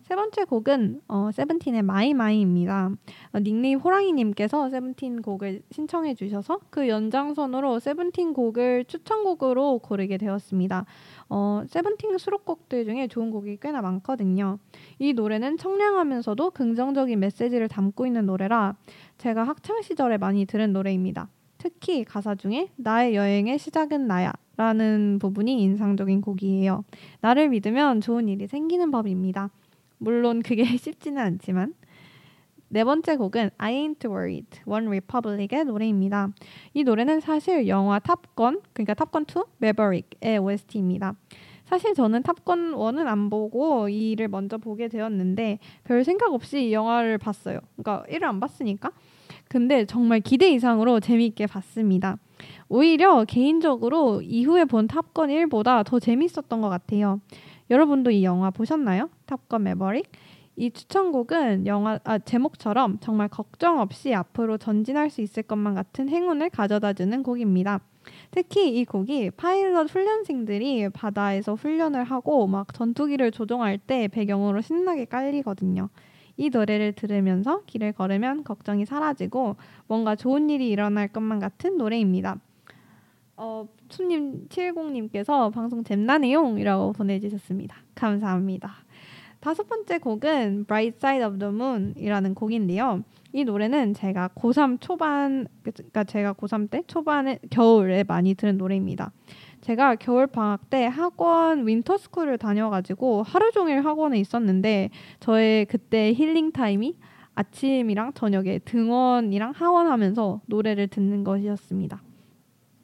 세 0.03 0.17
번째 0.17 0.45
곡은 0.45 1.01
어, 1.09 1.31
세븐틴의 1.33 1.83
My 1.83 2.13
My입니다. 2.13 2.91
어, 3.33 3.39
닉네임 3.39 3.79
호랑이님께서 3.79 4.69
세븐틴 4.69 5.23
곡을 5.23 5.63
신청해 5.71 6.15
주셔서 6.17 6.59
그 6.71 6.89
연장선으로 6.89 7.79
세븐틴 7.79 8.35
곡을 8.35 8.85
추천곡으로 8.87 9.79
고르게 9.79 10.19
되었습니다. 10.19 10.85
어, 11.31 11.63
세븐틴 11.67 12.19
수록곡들 12.19 12.85
중에 12.85 13.07
좋은 13.07 13.31
곡이 13.31 13.59
꽤나 13.63 13.81
많거든요. 13.81 14.59
이 14.99 15.13
노래는 15.13 15.57
청량하면서도 15.57 16.51
긍정적인 16.51 17.19
메시지를 17.21 17.69
담고 17.69 18.05
있는 18.05 18.27
노래라 18.27 18.77
제가 19.19 19.45
학창 19.45 19.81
시절에 19.83 20.19
많이 20.19 20.45
들은 20.45 20.73
노래입니다. 20.73 21.29
특히 21.63 22.03
가사 22.03 22.35
중에 22.35 22.71
나의 22.75 23.15
여행의 23.15 23.57
시작은 23.57 24.09
나야 24.09 24.33
라는 24.57 25.21
부분이 25.21 25.63
인상적인 25.63 26.21
곡이에요. 26.21 26.83
나를 27.21 27.51
믿으면 27.51 28.01
좋은 28.01 28.29
일이 28.29 28.49
생기는 28.49 28.91
법입니다. 28.91 29.49
물론 29.99 30.43
그게 30.43 30.65
쉽지는 30.77 31.23
않지만 31.23 31.75
네 32.67 32.83
번째 32.83 33.15
곡은 33.15 33.51
I 33.59 33.75
Ain't 33.75 34.05
Worried, 34.05 34.61
One 34.67 34.89
Republic의 34.89 35.65
노래입니다. 35.67 36.31
이 36.75 36.83
노래는 36.83 37.21
사실 37.21 37.69
영화 37.69 38.01
탑건, 38.01 38.63
그러니까 38.73 38.95
탑건 38.95 39.27
2, 39.29 39.45
매버릭의 39.59 40.39
OST입니다. 40.39 41.15
사실 41.65 41.95
저는 41.95 42.25
탑건 42.25 42.73
1은 42.73 43.07
안 43.07 43.31
보고 43.31 43.87
2를 43.87 44.27
먼저 44.27 44.59
보게 44.59 44.89
되었는데 44.89 45.61
별 45.85 46.03
생각 46.03 46.33
없이 46.33 46.71
이 46.71 46.73
영화를 46.73 47.19
봤어요. 47.19 47.61
그러니까 47.77 48.05
1을 48.11 48.25
안 48.25 48.41
봤으니까. 48.41 48.91
근데 49.53 49.85
정말 49.85 50.21
기대 50.21 50.49
이상으로 50.49 50.99
재미있게 50.99 51.47
봤습니다. 51.47 52.17
오히려 52.71 53.27
개인적으로 53.27 54.23
이후에 54.23 54.65
본 54.65 54.89
탑건 54.89 55.29
1보다 55.29 55.85
더 55.85 56.01
재밌었던 56.01 56.63
것 56.63 56.71
같아요. 56.71 57.21
여러분도 57.69 58.11
이 58.13 58.25
영화 58.25 58.49
보셨나요? 58.49 59.11
탑건 59.27 59.65
매버릭? 59.65 60.11
이 60.57 60.71
추천곡은 60.71 61.67
영화 61.67 61.99
아, 62.05 62.19
제목처럼 62.19 62.97
정말 63.03 63.29
걱정 63.29 63.79
없이 63.81 64.15
앞으로 64.15 64.57
전진할 64.57 65.11
수 65.11 65.21
있을 65.21 65.43
것만 65.43 65.75
같은 65.75 66.09
행운을 66.09 66.49
가져다주는 66.49 67.23
곡입니다. 67.23 67.81
특히 68.31 68.75
이 68.79 68.87
곡이 68.87 69.33
파일럿 69.33 69.91
훈련생들이 69.91 70.89
바다에서 70.95 71.57
훈련을 71.57 72.05
하고 72.05 72.47
막 72.47 72.73
전투기를 72.73 73.31
조종할 73.31 73.77
때 73.77 74.09
배경으로 74.09 74.63
신나게 74.63 75.05
깔리거든요. 75.05 75.91
이 76.37 76.51
노래를 76.51 76.93
들으면서 76.93 77.63
길을 77.67 77.93
걸으면 77.93 78.45
걱정이 78.45 78.85
사라지고 78.87 79.57
뭔가 79.87 80.17
좋은 80.17 80.51
일이 80.51 80.69
일어날 80.71 81.09
것만 81.09 81.39
같은 81.39 81.77
노래입니다. 81.77 82.39
어, 83.37 83.67
수님 83.89 84.49
70님께서 84.49 85.53
방송 85.53 85.85
잼나네용이라고 85.85 86.93
보내주셨습니다. 86.93 87.77
감사합니다. 87.95 88.73
다섯 89.41 89.67
번째 89.67 89.99
곡은 89.99 90.67
Bright 90.67 90.97
Side 90.99 91.27
of 91.27 91.39
the 91.39 91.53
Moon이라는 91.53 92.35
곡인데요. 92.35 93.03
이 93.33 93.45
노래는 93.45 93.95
제가 93.95 94.29
고3 94.37 94.81
초반, 94.81 95.49
그러니까 95.63 96.05
제가 96.05 96.35
고3 96.35 96.71
때 96.71 96.83
초반에 96.87 97.41
겨울에 97.51 98.05
많이 98.05 98.35
들은 98.35 98.59
노래입니다. 98.59 99.11
제가 99.63 99.95
겨울 99.95 100.27
방학 100.27 100.69
때 100.71 100.87
학원 100.87 101.67
윈터스쿨을 101.67 102.37
다녀가지고 102.37 103.23
하루 103.23 103.53
종일 103.53 103.85
학원에 103.85 104.19
있었는데 104.19 104.91
저의 105.21 105.67
그때 105.67 106.13
힐링 106.13 106.51
타임이 106.53 106.97
아침이랑 107.35 108.13
저녁에 108.13 108.59
등원이랑 108.59 109.53
하원하면서 109.53 110.43
노래를 110.47 110.89
듣는 110.89 111.25
것이었습니다. 111.25 112.03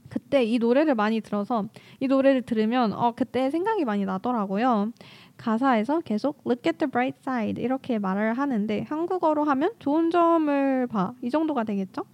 그때 0.09 0.45
이 0.45 0.59
노래를 0.59 0.95
많이 0.95 1.21
들어서 1.21 1.67
이 2.01 2.07
노래를 2.07 2.43
들으면 2.43 2.93
어 2.95 3.13
그때 3.15 3.51
생각이 3.51 3.85
많이 3.85 4.07
나더라고요. 4.07 4.93
가사에서 5.37 6.01
계속 6.01 6.43
look 6.47 6.63
at 6.67 6.79
the 6.79 6.91
bright 6.91 7.19
side 7.21 7.63
이렇게 7.63 7.99
말을 7.99 8.35
하는데 8.35 8.87
한국어로 8.89 9.45
하면 9.45 9.73
좋은 9.81 10.11
점을 10.11 10.87
봐. 10.87 11.13
이 11.23 11.29
정도가 11.29 11.65
되겠죠? 11.65 12.05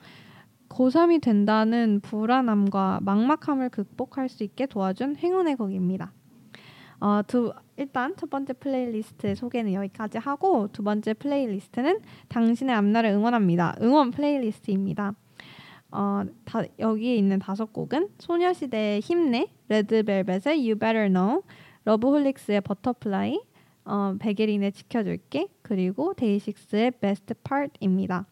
고3이 0.69 1.21
된다는 1.21 2.01
불안함과 2.01 3.01
막막함을 3.03 3.71
극복할 3.71 4.29
수 4.29 4.45
있게 4.45 4.67
도와준 4.67 5.17
행운의 5.17 5.57
곡입니다. 5.57 6.13
어, 7.01 7.21
두, 7.27 7.53
일단 7.77 8.15
첫 8.17 8.31
번째 8.31 8.55
플레이리스트 8.55 9.35
소개는 9.35 9.75
여기까지 9.75 10.19
하고 10.19 10.69
두 10.69 10.83
번째 10.83 11.15
플레이리스트는 11.15 12.01
당신의 12.29 12.75
앞날을 12.75 13.11
응원합니다. 13.11 13.77
응원 13.83 14.11
플레이리스트입니다. 14.11 15.15
어, 15.91 16.25
다, 16.45 16.63
여기에 16.79 17.17
있는 17.17 17.39
다섯 17.39 17.73
곡은 17.73 18.09
소녀시대의 18.19 19.01
힘내, 19.01 19.49
레드벨벳의 19.69 20.59
You 20.59 20.77
Better 20.77 21.09
Know, 21.09 21.43
러브홀릭스의 21.85 22.63
Butterfly, 22.63 23.41
어, 23.85 24.17
백예린의 24.19 24.73
지켜줄게, 24.73 25.49
그리고 25.63 26.15
데이식스의 26.15 26.93
Best 26.93 27.35
Part입니다. 27.45 28.27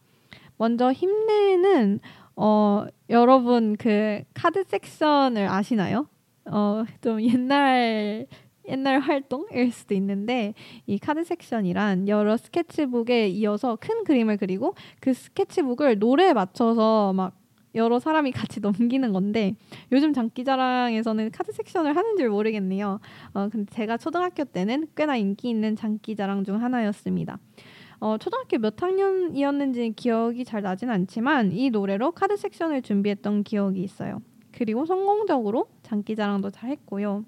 먼저 0.57 0.93
힘내는 0.93 2.01
어, 2.37 2.87
여러분 3.11 3.77
그 3.77 4.23
카드 4.35 4.65
섹션을 4.65 5.49
아시나요? 5.49 6.07
어, 6.47 6.85
좀 7.01 7.21
옛날 7.23 8.27
옛날 8.69 9.01
활동일 9.01 9.73
수도 9.73 9.95
있는데 9.95 10.55
이 10.87 10.99
카드 10.99 11.25
섹션이란 11.25 12.09
여러 12.09 12.37
스케치북에 12.37 13.29
이어서 13.29 13.77
큰 13.81 14.05
그림을 14.05 14.37
그리고 14.37 14.75
그 15.01 15.15
스케치북을 15.15 15.99
노래에 15.99 16.33
맞춰서 16.33 17.13
막 17.13 17.35
여러 17.75 17.99
사람이 17.99 18.33
같이 18.33 18.61
넘기는 18.61 19.13
건데 19.13 19.55
요즘 19.91 20.13
장기자랑에서는 20.13 21.31
카드 21.33 21.53
섹션을 21.53 21.97
하는 21.97 22.17
줄 22.17 22.29
모르겠네요. 22.29 23.01
어, 23.35 23.49
근데 23.51 23.73
제가 23.73 23.97
초등학교 23.97 24.45
때는 24.45 24.89
꽤나 24.95 25.17
인기 25.17 25.49
있는 25.49 25.75
장기자랑 25.75 26.45
중 26.45 26.63
하나였습니다. 26.63 27.39
어, 28.03 28.19
초등학교 28.19 28.59
몇 28.59 28.83
학년이었는지 28.83 29.93
기억이 29.95 30.45
잘 30.45 30.61
나진 30.61 30.91
않지만 30.91 31.53
이 31.53 31.71
노래로 31.71 32.11
카드 32.11 32.37
섹션을 32.37 32.83
준비했던 32.83 33.45
기억이 33.45 33.81
있어요. 33.81 34.21
그리고 34.51 34.85
성공적으로 34.85 35.69
장기자랑도 35.85 36.51
잘 36.51 36.71
했고요. 36.71 37.25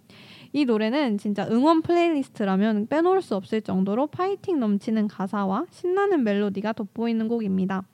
이 0.53 0.65
노래는 0.65 1.19
진짜 1.19 1.47
응원 1.49 1.81
플레이리스트라면 1.81 2.89
빼놓을 2.89 3.23
수 3.23 3.37
없을 3.37 3.63
정도로 3.63 4.09
파이팅 4.09 4.59
넘치는 4.59 5.07
가사와 5.07 5.67
신나는 5.71 6.25
멜로디가 6.25 6.73
돋보이는 6.73 7.29
곡입니다. 7.29 7.85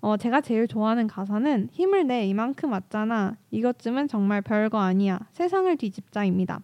어, 0.00 0.16
제가 0.16 0.40
제일 0.40 0.66
좋아하는 0.66 1.06
가사는 1.06 1.68
힘을 1.70 2.08
내 2.08 2.26
이만큼 2.26 2.72
왔잖아. 2.72 3.36
이것쯤은 3.52 4.08
정말 4.08 4.42
별거 4.42 4.78
아니야. 4.78 5.20
세상을 5.34 5.76
뒤집자입니다. 5.76 6.62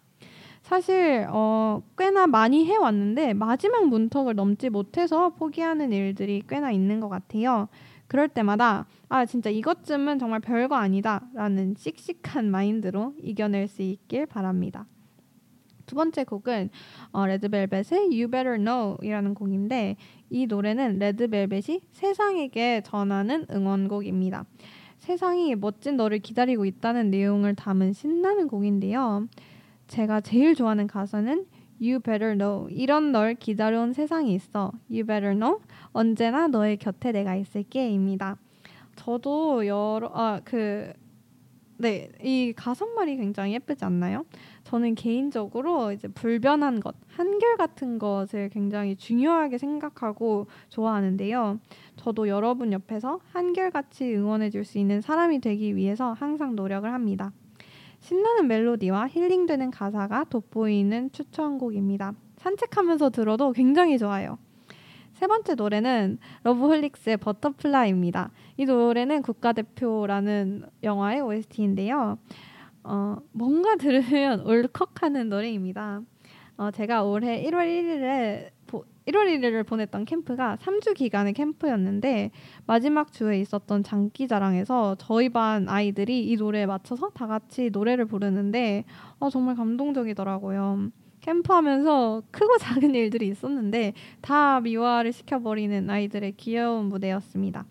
사실 0.64 1.26
어, 1.28 1.82
꽤나 1.98 2.26
많이 2.26 2.64
해왔는데 2.64 3.34
마지막 3.34 3.86
문턱을 3.86 4.34
넘지 4.34 4.70
못해서 4.70 5.28
포기하는 5.34 5.92
일들이 5.92 6.42
꽤나 6.48 6.70
있는 6.70 7.00
것 7.00 7.10
같아요. 7.10 7.68
그럴 8.06 8.28
때마다 8.28 8.86
아 9.10 9.26
진짜 9.26 9.50
이것쯤은 9.50 10.18
정말 10.18 10.40
별거 10.40 10.74
아니다라는 10.74 11.74
씩씩한 11.76 12.50
마인드로 12.50 13.12
이겨낼 13.22 13.68
수 13.68 13.82
있길 13.82 14.24
바랍니다. 14.24 14.86
두 15.84 15.96
번째 15.96 16.24
곡은 16.24 16.70
어, 17.12 17.26
레드벨벳의 17.26 18.06
You 18.06 18.28
Better 18.28 18.56
Know이라는 18.56 19.34
곡인데 19.34 19.96
이 20.30 20.46
노래는 20.46 20.98
레드벨벳이 20.98 21.82
세상에게 21.92 22.80
전하는 22.86 23.44
응원곡입니다. 23.50 24.46
세상이 24.98 25.56
멋진 25.56 25.98
너를 25.98 26.20
기다리고 26.20 26.64
있다는 26.64 27.10
내용을 27.10 27.54
담은 27.54 27.92
신나는 27.92 28.48
곡인데요. 28.48 29.28
제가 29.89 30.20
제일 30.20 30.55
좋아하는 30.55 30.87
가사는 30.87 31.47
You 31.80 32.01
better 32.01 32.37
know. 32.37 32.68
이런 32.70 33.12
널 33.12 33.35
기다려온 33.35 33.93
세상이 33.93 34.35
있어. 34.35 34.72
You 34.91 35.05
better 35.05 35.35
know. 35.35 35.61
언제나 35.93 36.47
너의 36.47 36.76
곁에 36.76 37.12
내가 37.12 37.35
있을게입니다. 37.35 38.37
저도 38.97 39.66
여러 39.66 40.09
아그 40.14 40.93
네, 41.76 42.09
이 42.22 42.53
가사말이 42.57 43.16
굉장히 43.16 43.55
예쁘지 43.55 43.85
않나요? 43.85 44.24
저는 44.62 44.95
개인적으로 44.95 45.91
이제 45.91 46.07
불변한 46.07 46.78
것, 46.78 46.95
한결 47.09 47.57
같은 47.57 47.99
것을 47.99 48.49
굉장히 48.51 48.95
중요하게 48.95 49.59
생각하고 49.59 50.47
좋아하는데요. 50.68 51.59
저도 51.97 52.28
여러분 52.28 52.72
옆에서 52.72 53.18
한결같이 53.32 54.14
응원해 54.14 54.51
줄 54.51 54.64
수 54.64 54.78
있는 54.78 55.01
사람이 55.01 55.41
되기 55.41 55.74
위해서 55.74 56.12
항상 56.12 56.55
노력을 56.55 56.91
합니다. 56.91 57.32
신나는 58.05 58.48
멜로디와 58.48 59.09
힐링되는 59.09 59.70
가사가 59.70 60.24
돋보이는 60.24 61.11
추천곡입니다. 61.12 62.12
산책하면서 62.36 63.09
들어도 63.09 63.52
굉장히 63.52 63.96
좋아요. 63.96 64.36
세 65.14 65.26
번째 65.26 65.55
노래는 65.55 66.18
러브홀릭스의 66.42 67.16
Butterfly입니다. 67.16 68.30
이 68.59 68.66
노래는 68.66 69.22
국가대표라는 69.22 70.66
영화의 70.82 71.22
OST인데요. 71.22 72.18
어, 72.82 73.16
뭔가 73.32 73.76
들으면 73.76 74.40
울컥하는 74.44 75.30
노래입니다. 75.30 76.02
어, 76.59 76.70
제가 76.72 77.05
올해 77.05 77.42
1월 77.44 77.64
1일에 77.66 78.50
1월 79.07 79.26
1일을 79.26 79.66
보냈던 79.66 80.07
캠프가 80.07 80.57
3주 80.61 80.94
기간의 80.94 81.34
캠프였는데 81.34 82.30
마지막 82.66 83.12
주에 83.12 83.40
있었던 83.40 83.82
장기 83.82 84.26
자랑에서 84.26 84.96
저희 84.98 85.28
반 85.28 85.68
아이들이 85.68 86.26
이 86.30 86.36
노래에 86.36 86.66
맞춰서 86.66 87.11
다 87.11 87.26
같이 87.26 87.70
노래를 87.70 88.07
부르는데 88.07 88.84
어, 89.18 89.28
정말 89.30 89.57
감동적이더라고요. 89.57 90.90
캠프하면서 91.20 92.22
크고 92.30 92.59
작은 92.61 92.94
일들이 92.94 93.28
있었는데 93.28 93.94
다 94.20 94.61
미화를 94.61 95.12
시켜버리는 95.12 95.88
아이들의 95.88 96.32
귀여운 96.36 96.86
무대였습니다. 96.86 97.66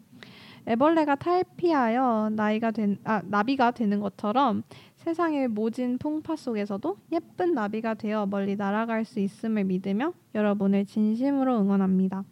애벌레가 0.68 1.16
탈피하여 1.16 2.30
나이가 2.34 2.72
된, 2.72 2.98
아, 3.04 3.22
나비가 3.26 3.72
되는 3.72 4.00
것처럼 4.00 4.64
세상의 4.96 5.50
모진 5.50 5.98
풍파 5.98 6.36
속에서도 6.36 6.98
예쁜 7.12 7.54
나비가 7.54 7.94
되어 7.94 8.26
멀리 8.26 8.56
날아갈 8.56 9.04
수 9.04 9.20
있음을 9.20 9.66
믿으며 9.66 10.14
여러분을 10.34 10.86
진심으로 10.86 11.60
응원합니다. 11.60 12.24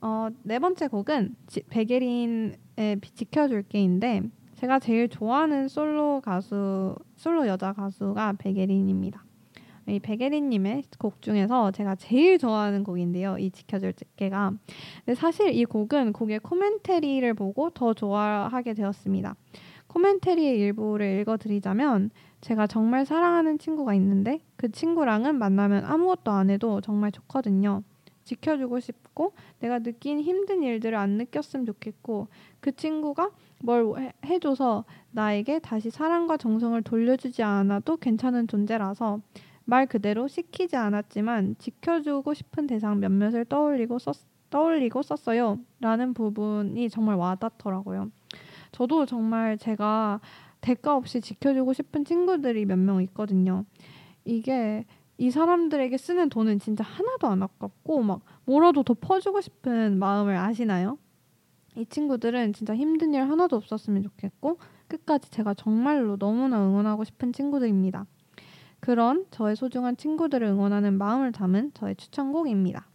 어, 0.00 0.28
네 0.44 0.58
번째 0.58 0.86
곡은 0.86 1.34
지, 1.48 1.62
베게린의 1.68 3.00
지켜줄게인데 3.14 4.22
제가 4.54 4.78
제일 4.78 5.08
좋아하는 5.08 5.68
솔로 5.68 6.20
가수 6.20 6.96
솔로 7.16 7.46
여자 7.46 7.72
가수가 7.72 8.34
베게린입니다. 8.38 9.27
이 9.88 9.98
베게린님의 10.00 10.84
곡 10.98 11.22
중에서 11.22 11.70
제가 11.70 11.94
제일 11.94 12.38
좋아하는 12.38 12.84
곡인데요. 12.84 13.38
이 13.38 13.50
지켜줄게가. 13.50 14.52
근데 15.04 15.14
사실 15.14 15.54
이 15.54 15.64
곡은 15.64 16.12
곡의 16.12 16.40
코멘터리를 16.40 17.32
보고 17.34 17.70
더 17.70 17.94
좋아하게 17.94 18.74
되었습니다. 18.74 19.34
코멘터리의 19.88 20.58
일부를 20.58 21.20
읽어드리자면 21.20 22.10
제가 22.40 22.66
정말 22.66 23.06
사랑하는 23.06 23.58
친구가 23.58 23.94
있는데 23.94 24.40
그 24.56 24.70
친구랑은 24.70 25.36
만나면 25.36 25.84
아무것도 25.84 26.30
안 26.30 26.50
해도 26.50 26.80
정말 26.80 27.10
좋거든요. 27.10 27.82
지켜주고 28.24 28.80
싶고 28.80 29.32
내가 29.58 29.78
느낀 29.78 30.20
힘든 30.20 30.62
일들을 30.62 30.96
안 30.96 31.12
느꼈으면 31.12 31.64
좋겠고 31.64 32.28
그 32.60 32.76
친구가 32.76 33.30
뭘 33.62 34.12
해줘서 34.24 34.84
나에게 35.10 35.58
다시 35.60 35.90
사랑과 35.90 36.36
정성을 36.36 36.80
돌려주지 36.82 37.42
않아도 37.42 37.96
괜찮은 37.96 38.46
존재라서 38.46 39.20
말 39.68 39.86
그대로 39.86 40.28
시키지 40.28 40.76
않았지만 40.76 41.56
지켜주고 41.58 42.32
싶은 42.32 42.66
대상 42.66 43.00
몇몇을 43.00 43.44
떠올리고 43.44 43.98
썼, 43.98 44.16
떠올리고 44.48 45.02
썼어요. 45.02 45.58
라는 45.80 46.14
부분이 46.14 46.88
정말 46.88 47.16
와닿더라고요. 47.16 48.10
저도 48.72 49.04
정말 49.04 49.58
제가 49.58 50.20
대가 50.62 50.96
없이 50.96 51.20
지켜주고 51.20 51.74
싶은 51.74 52.06
친구들이 52.06 52.64
몇 52.64 52.78
명 52.78 53.02
있거든요. 53.02 53.66
이게 54.24 54.86
이 55.18 55.30
사람들에게 55.30 55.98
쓰는 55.98 56.30
돈은 56.30 56.60
진짜 56.60 56.82
하나도 56.82 57.26
안 57.26 57.42
아깝고 57.42 58.02
막 58.02 58.22
뭐라도 58.46 58.82
더 58.84 58.94
퍼주고 58.94 59.42
싶은 59.42 59.98
마음을 59.98 60.34
아시나요? 60.38 60.96
이 61.76 61.84
친구들은 61.84 62.54
진짜 62.54 62.74
힘든 62.74 63.12
일 63.12 63.20
하나도 63.28 63.54
없었으면 63.56 64.02
좋겠고 64.02 64.58
끝까지 64.88 65.30
제가 65.30 65.52
정말로 65.52 66.16
너무나 66.16 66.64
응원하고 66.66 67.04
싶은 67.04 67.34
친구들입니다. 67.34 68.06
그런 68.80 69.26
저의 69.30 69.56
소중한 69.56 69.96
친구들을 69.96 70.46
응원하는 70.46 70.98
마음을 70.98 71.32
담은 71.32 71.72
저의 71.74 71.96
추천곡입니다. 71.96 72.86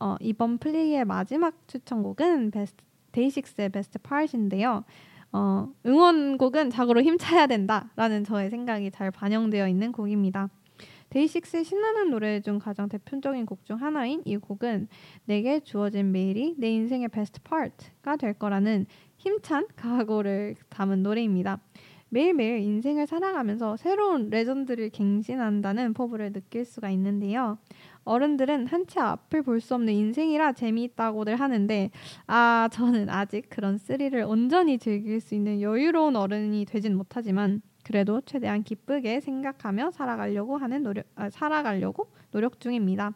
어, 0.00 0.16
이번 0.20 0.58
플리의 0.58 1.04
마지막 1.04 1.54
추천곡은 1.66 2.50
베스트 2.50 2.84
데이식스의 3.12 3.70
베스트 3.70 3.98
파트인데요. 3.98 4.84
어, 5.32 5.68
응원곡은 5.84 6.70
자고로 6.70 7.02
힘차야 7.02 7.46
된다라는 7.46 8.24
저의 8.24 8.50
생각이 8.50 8.90
잘 8.90 9.10
반영되어 9.10 9.68
있는 9.68 9.92
곡입니다. 9.92 10.48
데이식스의 11.10 11.64
신나는 11.64 12.10
노래 12.10 12.40
중 12.40 12.58
가장 12.58 12.88
대표적인 12.88 13.46
곡 13.46 13.64
중 13.64 13.80
하나인 13.80 14.22
이 14.24 14.36
곡은 14.36 14.88
내게 15.24 15.60
주어진 15.60 16.12
매일이 16.12 16.54
내 16.58 16.70
인생의 16.70 17.08
best 17.08 17.40
part가 17.42 18.16
될 18.16 18.34
거라는 18.34 18.86
힘찬 19.16 19.66
각오를 19.74 20.54
담은 20.68 21.02
노래입니다. 21.02 21.60
매일매일 22.10 22.60
인생을 22.60 23.06
살아가면서 23.06 23.76
새로운 23.76 24.30
레전드를 24.30 24.90
갱신한다는 24.90 25.92
포부를 25.94 26.32
느낄 26.32 26.64
수가 26.64 26.90
있는데요. 26.90 27.58
어른들은 28.04 28.66
한 28.66 28.86
치 28.86 29.00
앞을 29.00 29.42
볼 29.42 29.60
수 29.60 29.74
없는 29.74 29.92
인생이라 29.92 30.52
재미있다고들 30.52 31.36
하는데 31.36 31.90
아 32.26 32.68
저는 32.72 33.10
아직 33.10 33.50
그런 33.50 33.76
스릴을 33.76 34.24
온전히 34.24 34.78
즐길 34.78 35.20
수 35.20 35.34
있는 35.34 35.60
여유로운 35.60 36.16
어른이 36.16 36.64
되진 36.64 36.96
못하지만 36.96 37.60
그래도 37.84 38.20
최대한 38.22 38.62
기쁘게 38.62 39.20
생각하며 39.20 39.90
살아가려고 39.90 40.56
하는 40.56 40.82
노력 40.82 41.04
아, 41.16 41.28
살아가려고 41.30 42.10
노력 42.30 42.60
중입니다. 42.60 43.12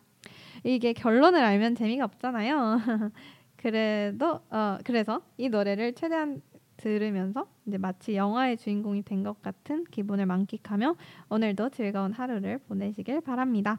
이게 0.65 0.93
결론을 0.93 1.43
알면 1.43 1.75
재미가 1.75 2.05
없잖아요. 2.05 2.79
그래도 3.57 4.41
어 4.51 4.79
그래서 4.85 5.23
이 5.39 5.49
노래를 5.49 5.95
최대한 5.95 6.43
들으면서 6.83 7.47
이제 7.67 7.79
마치 7.79 8.17
영화의 8.17 8.57
주인공이 8.57 9.03
된 9.03 9.23
것 9.23 9.41
같은 9.41 9.85
기분을 9.85 10.27
만끽하며 10.27 10.97
오늘도 11.29 11.71
즐거운 11.71 12.13
하루를 12.13 12.59
보내시길 12.59 13.21
바랍니다. 13.21 13.79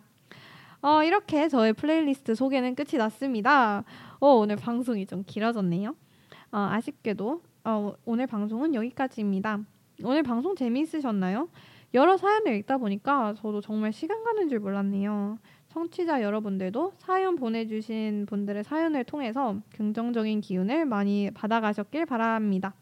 어, 0.82 1.04
이렇게 1.04 1.49
저의 1.49 1.74
플레이리스트 1.74 2.34
소개는 2.34 2.76
끝이 2.76 2.97
났습니다. 2.97 3.84
어, 4.20 4.28
오늘 4.28 4.56
방송이 4.56 5.06
좀 5.06 5.24
길어졌네요. 5.26 5.89
어, 5.89 6.58
아쉽게도 6.58 7.41
어, 7.66 7.93
오늘 8.06 8.26
방송은 8.28 8.74
여기까지입니다. 8.74 9.60
오늘 10.04 10.24
방송 10.24 10.56
재미있으셨나요? 10.56 11.49
여러 11.93 12.16
사연을 12.16 12.56
읽다 12.56 12.78
보니까 12.78 13.34
저도 13.36 13.60
정말 13.60 13.91
시간 13.91 14.24
가는 14.24 14.47
줄 14.47 14.60
몰랐네요. 14.60 15.38
청취자 15.70 16.22
여러분들도 16.22 16.93
사연 16.99 17.36
보내주신 17.36 18.28
분들의 18.28 18.64
사연을 18.64 19.04
통해서 19.04 19.58
긍정적인 19.76 20.39
기운을 20.41 20.86
많이 20.86 21.32
받아가셨길 21.32 22.06
바랍니다. 22.06 22.74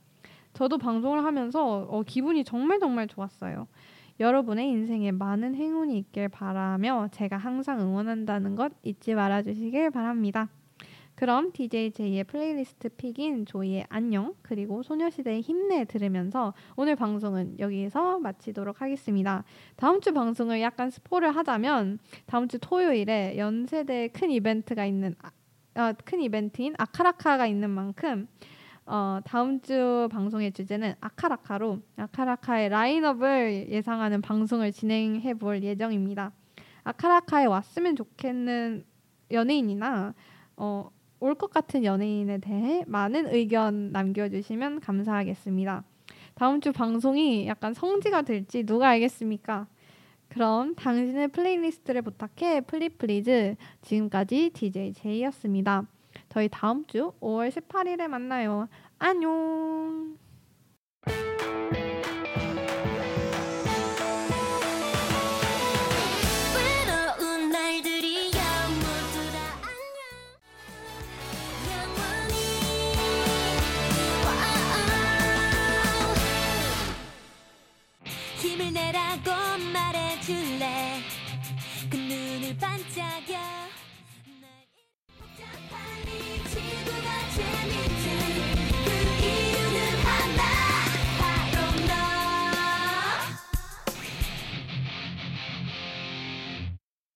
저도 0.53 0.77
방송을 0.77 1.23
하면서 1.23 1.87
어, 1.89 2.03
기분이 2.03 2.43
정말 2.43 2.79
정말 2.79 3.07
좋았어요. 3.07 3.67
여러분의 4.19 4.69
인생에 4.69 5.11
많은 5.11 5.55
행운이 5.55 5.97
있길 5.97 6.29
바라며 6.29 7.07
제가 7.11 7.37
항상 7.37 7.79
응원한다는 7.79 8.55
것 8.55 8.71
잊지 8.83 9.15
말아 9.15 9.41
주시길 9.41 9.89
바랍니다. 9.89 10.49
그럼 11.15 11.51
DJ 11.51 11.91
제이의 11.91 12.23
플레이리스트 12.23 12.89
pick인 12.89 13.45
조이의 13.45 13.85
안녕 13.89 14.33
그리고 14.41 14.81
소녀시대의 14.81 15.41
힘내 15.41 15.85
들으면서 15.85 16.53
오늘 16.75 16.95
방송은 16.95 17.59
여기서 17.59 18.19
마치도록 18.19 18.81
하겠습니다. 18.81 19.43
다음 19.75 20.01
주 20.01 20.13
방송을 20.13 20.61
약간 20.61 20.89
스포를 20.89 21.35
하자면 21.35 21.99
다음 22.25 22.47
주 22.47 22.57
토요일에 22.59 23.37
연세대 23.37 24.09
큰 24.09 24.31
이벤트가 24.31 24.85
있는 24.85 25.15
아, 25.21 25.29
아, 25.75 25.93
큰 25.93 26.21
이벤트인 26.21 26.73
아카라카가 26.77 27.45
있는 27.47 27.69
만큼 27.69 28.27
어, 28.85 29.19
다음 29.23 29.61
주 29.61 30.07
방송의 30.11 30.51
주제는 30.51 30.95
아카라카로 30.99 31.79
아카라카의 31.97 32.69
라인업을 32.69 33.67
예상하는 33.69 34.21
방송을 34.21 34.71
진행해 34.71 35.33
볼 35.35 35.63
예정입니다. 35.63 36.31
아카라카에 36.83 37.45
왔으면 37.45 37.95
좋겠는 37.95 38.83
연예인이나 39.31 40.13
어, 40.57 40.89
올 41.19 41.35
것 41.35 41.51
같은 41.51 41.83
연예인에 41.83 42.39
대해 42.39 42.83
많은 42.87 43.31
의견 43.33 43.91
남겨주시면 43.91 44.79
감사하겠습니다. 44.79 45.83
다음 46.33 46.59
주 46.59 46.71
방송이 46.71 47.45
약간 47.47 47.73
성지가 47.75 48.23
될지 48.23 48.63
누가 48.65 48.89
알겠습니까? 48.89 49.67
그럼 50.29 50.73
당신의 50.75 51.27
플레이리스트를 51.27 52.01
부탁해 52.01 52.61
플리플리즈 52.61 53.55
지금까지 53.81 54.49
DJ 54.51 54.93
제이였습니다. 54.93 55.85
저희 56.31 56.47
다음 56.47 56.85
주 56.85 57.11
5월 57.19 57.49
18일에 57.49 58.07
만나요. 58.07 58.69
안녕. 58.97 60.17
힘을 78.37 78.71